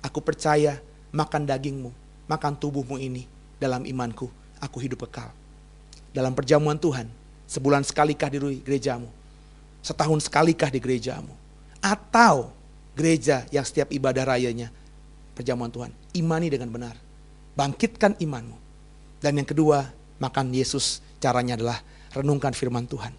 [0.00, 0.80] Aku percaya
[1.12, 1.92] makan dagingmu,
[2.28, 3.28] makan tubuhmu ini
[3.60, 5.28] dalam imanku, aku hidup kekal.
[6.16, 7.12] Dalam perjamuan Tuhan,
[7.44, 9.08] sebulan sekalikah di gerejamu,
[9.84, 11.32] setahun sekalikah di gerejamu,
[11.84, 12.56] atau
[12.96, 14.72] gereja yang setiap ibadah rayanya
[15.36, 15.92] perjamuan Tuhan.
[16.16, 16.96] Imani dengan benar.
[17.56, 18.56] Bangkitkan imanmu.
[19.18, 19.88] Dan yang kedua,
[20.20, 21.80] makan Yesus Caranya adalah
[22.12, 23.10] renungkan firman Tuhan.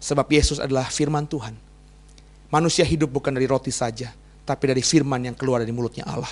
[0.00, 1.56] Sebab Yesus adalah firman Tuhan.
[2.52, 4.12] Manusia hidup bukan dari roti saja,
[4.44, 6.30] tapi dari firman yang keluar dari mulutnya Allah.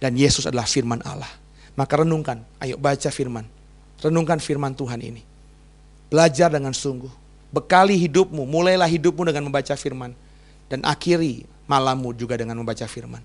[0.00, 1.28] Dan Yesus adalah firman Allah.
[1.76, 3.44] Maka renungkan, ayo baca firman.
[4.00, 5.22] Renungkan firman Tuhan ini.
[6.08, 7.12] Belajar dengan sungguh.
[7.52, 10.16] Bekali hidupmu, mulailah hidupmu dengan membaca firman.
[10.72, 13.20] Dan akhiri malammu juga dengan membaca firman.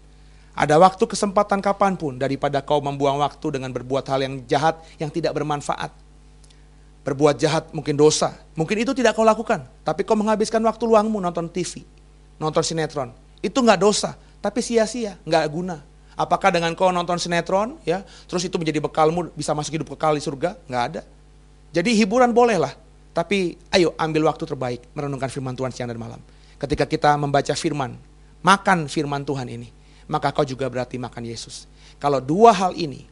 [0.56, 5.12] Ada waktu kesempatan kapan pun daripada kau membuang waktu dengan berbuat hal yang jahat yang
[5.12, 5.91] tidak bermanfaat
[7.06, 8.34] berbuat jahat, mungkin dosa.
[8.58, 11.86] Mungkin itu tidak kau lakukan, tapi kau menghabiskan waktu luangmu nonton TV,
[12.41, 13.14] nonton sinetron.
[13.45, 15.86] Itu nggak dosa, tapi sia-sia, nggak guna.
[16.18, 20.24] Apakah dengan kau nonton sinetron, ya, terus itu menjadi bekalmu bisa masuk hidup kekal di
[20.26, 20.58] surga?
[20.66, 21.01] Nggak ada.
[21.70, 22.74] Jadi hiburan bolehlah,
[23.14, 26.18] tapi ayo ambil waktu terbaik merenungkan firman Tuhan siang dan malam.
[26.58, 27.93] Ketika kita membaca firman,
[28.41, 29.70] makan firman Tuhan ini,
[30.06, 31.70] maka kau juga berarti makan Yesus.
[31.97, 33.06] Kalau dua hal ini,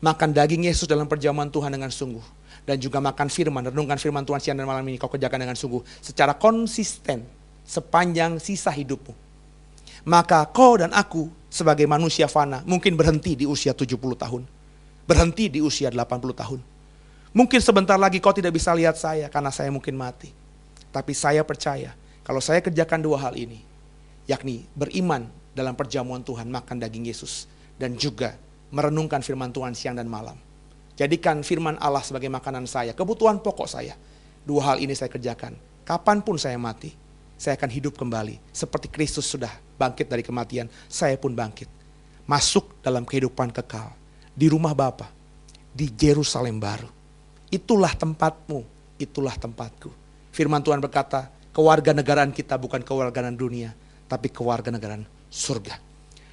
[0.00, 2.24] makan daging Yesus dalam perjamuan Tuhan dengan sungguh,
[2.64, 5.84] dan juga makan firman, renungkan firman Tuhan siang dan malam ini kau kerjakan dengan sungguh
[6.00, 7.24] secara konsisten
[7.64, 9.12] sepanjang sisa hidupmu.
[10.04, 14.42] Maka kau dan aku sebagai manusia fana mungkin berhenti di usia 70 tahun.
[15.04, 16.00] Berhenti di usia 80
[16.32, 16.60] tahun.
[17.34, 20.32] Mungkin sebentar lagi kau tidak bisa lihat saya karena saya mungkin mati.
[20.88, 21.92] Tapi saya percaya
[22.24, 23.60] kalau saya kerjakan dua hal ini,
[24.24, 27.46] yakni beriman dalam perjamuan Tuhan, makan daging Yesus,
[27.78, 28.34] dan juga
[28.74, 30.34] merenungkan firman Tuhan siang dan malam
[30.94, 33.98] Jadikan firman Allah sebagai makanan saya, kebutuhan pokok saya.
[34.46, 35.58] Dua hal ini saya kerjakan.
[35.82, 36.94] Kapan pun saya mati,
[37.34, 38.38] saya akan hidup kembali.
[38.54, 41.82] Seperti Kristus sudah bangkit dari kematian, saya pun bangkit.
[42.24, 43.92] masuk dalam kehidupan kekal
[44.32, 45.12] di rumah Bapa
[45.76, 46.88] di Yerusalem baru.
[47.52, 48.64] Itulah tempatmu,
[48.96, 49.92] itulah tempatku.
[50.32, 53.76] Firman Tuhan berkata, kewarganegaraan kita bukan kewarganegaraan dunia,
[54.08, 55.82] tapi kewarganegaraan surga.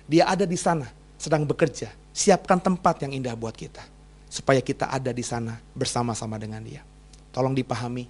[0.05, 0.85] Dia ada di sana,
[1.17, 1.89] sedang bekerja.
[2.13, 3.81] Siapkan tempat yang indah buat kita,
[4.29, 6.85] supaya kita ada di sana bersama-sama dengan Dia.
[7.33, 8.05] Tolong dipahami,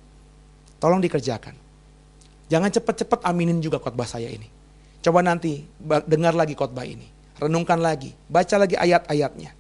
[0.82, 1.56] tolong dikerjakan.
[2.52, 4.52] Jangan cepat-cepat aminin juga khotbah saya ini.
[5.00, 5.64] Coba nanti
[6.10, 9.58] dengar lagi khotbah ini renungkan lagi, baca lagi ayat-ayatnya.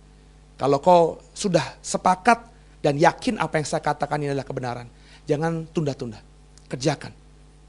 [0.62, 2.46] Kalau kau sudah sepakat
[2.86, 4.86] dan yakin apa yang saya katakan ini adalah kebenaran,
[5.26, 6.22] jangan tunda-tunda.
[6.70, 7.10] Kerjakan.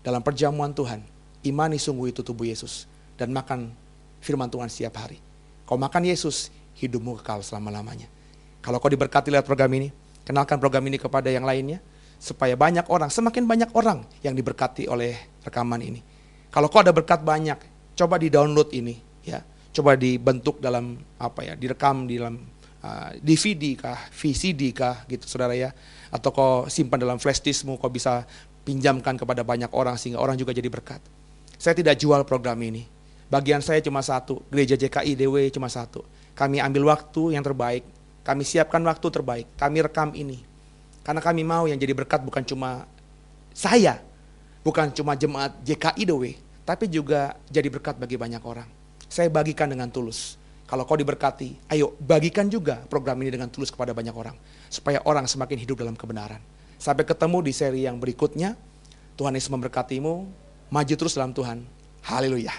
[0.04, 1.00] Dalam perjamuan Tuhan,
[1.40, 2.84] imani sungguh itu tubuh Yesus
[3.22, 3.70] dan makan
[4.18, 5.22] firman Tuhan setiap hari.
[5.62, 6.50] Kau makan Yesus,
[6.82, 8.10] hidupmu kekal selama-lamanya.
[8.58, 9.94] Kalau kau diberkati lewat program ini,
[10.26, 11.78] kenalkan program ini kepada yang lainnya
[12.18, 15.14] supaya banyak orang, semakin banyak orang yang diberkati oleh
[15.46, 16.02] rekaman ini.
[16.50, 17.58] Kalau kau ada berkat banyak,
[17.94, 19.38] coba di-download ini ya
[19.72, 22.36] coba dibentuk dalam apa ya, direkam di dalam
[22.84, 25.72] uh, DVD kah, VCD kah gitu saudara ya.
[26.12, 28.28] Atau kau simpan dalam flash diskmu, kau bisa
[28.62, 31.00] pinjamkan kepada banyak orang sehingga orang juga jadi berkat.
[31.56, 32.84] Saya tidak jual program ini.
[33.33, 36.05] Bagian saya cuma satu, gereja JKI DW cuma satu.
[36.37, 37.80] Kami ambil waktu yang terbaik,
[38.28, 40.45] kami siapkan waktu terbaik, kami rekam ini.
[41.01, 42.85] Karena kami mau yang jadi berkat bukan cuma
[43.57, 44.05] saya,
[44.61, 46.37] bukan cuma jemaat JKI DW,
[46.68, 50.41] tapi juga jadi berkat bagi banyak orang saya bagikan dengan tulus.
[50.64, 54.33] Kalau kau diberkati, ayo bagikan juga program ini dengan tulus kepada banyak orang.
[54.72, 56.41] Supaya orang semakin hidup dalam kebenaran.
[56.80, 58.57] Sampai ketemu di seri yang berikutnya.
[59.20, 60.24] Tuhan Yesus memberkatimu.
[60.72, 61.61] Maju terus dalam Tuhan.
[62.09, 62.57] Haleluya.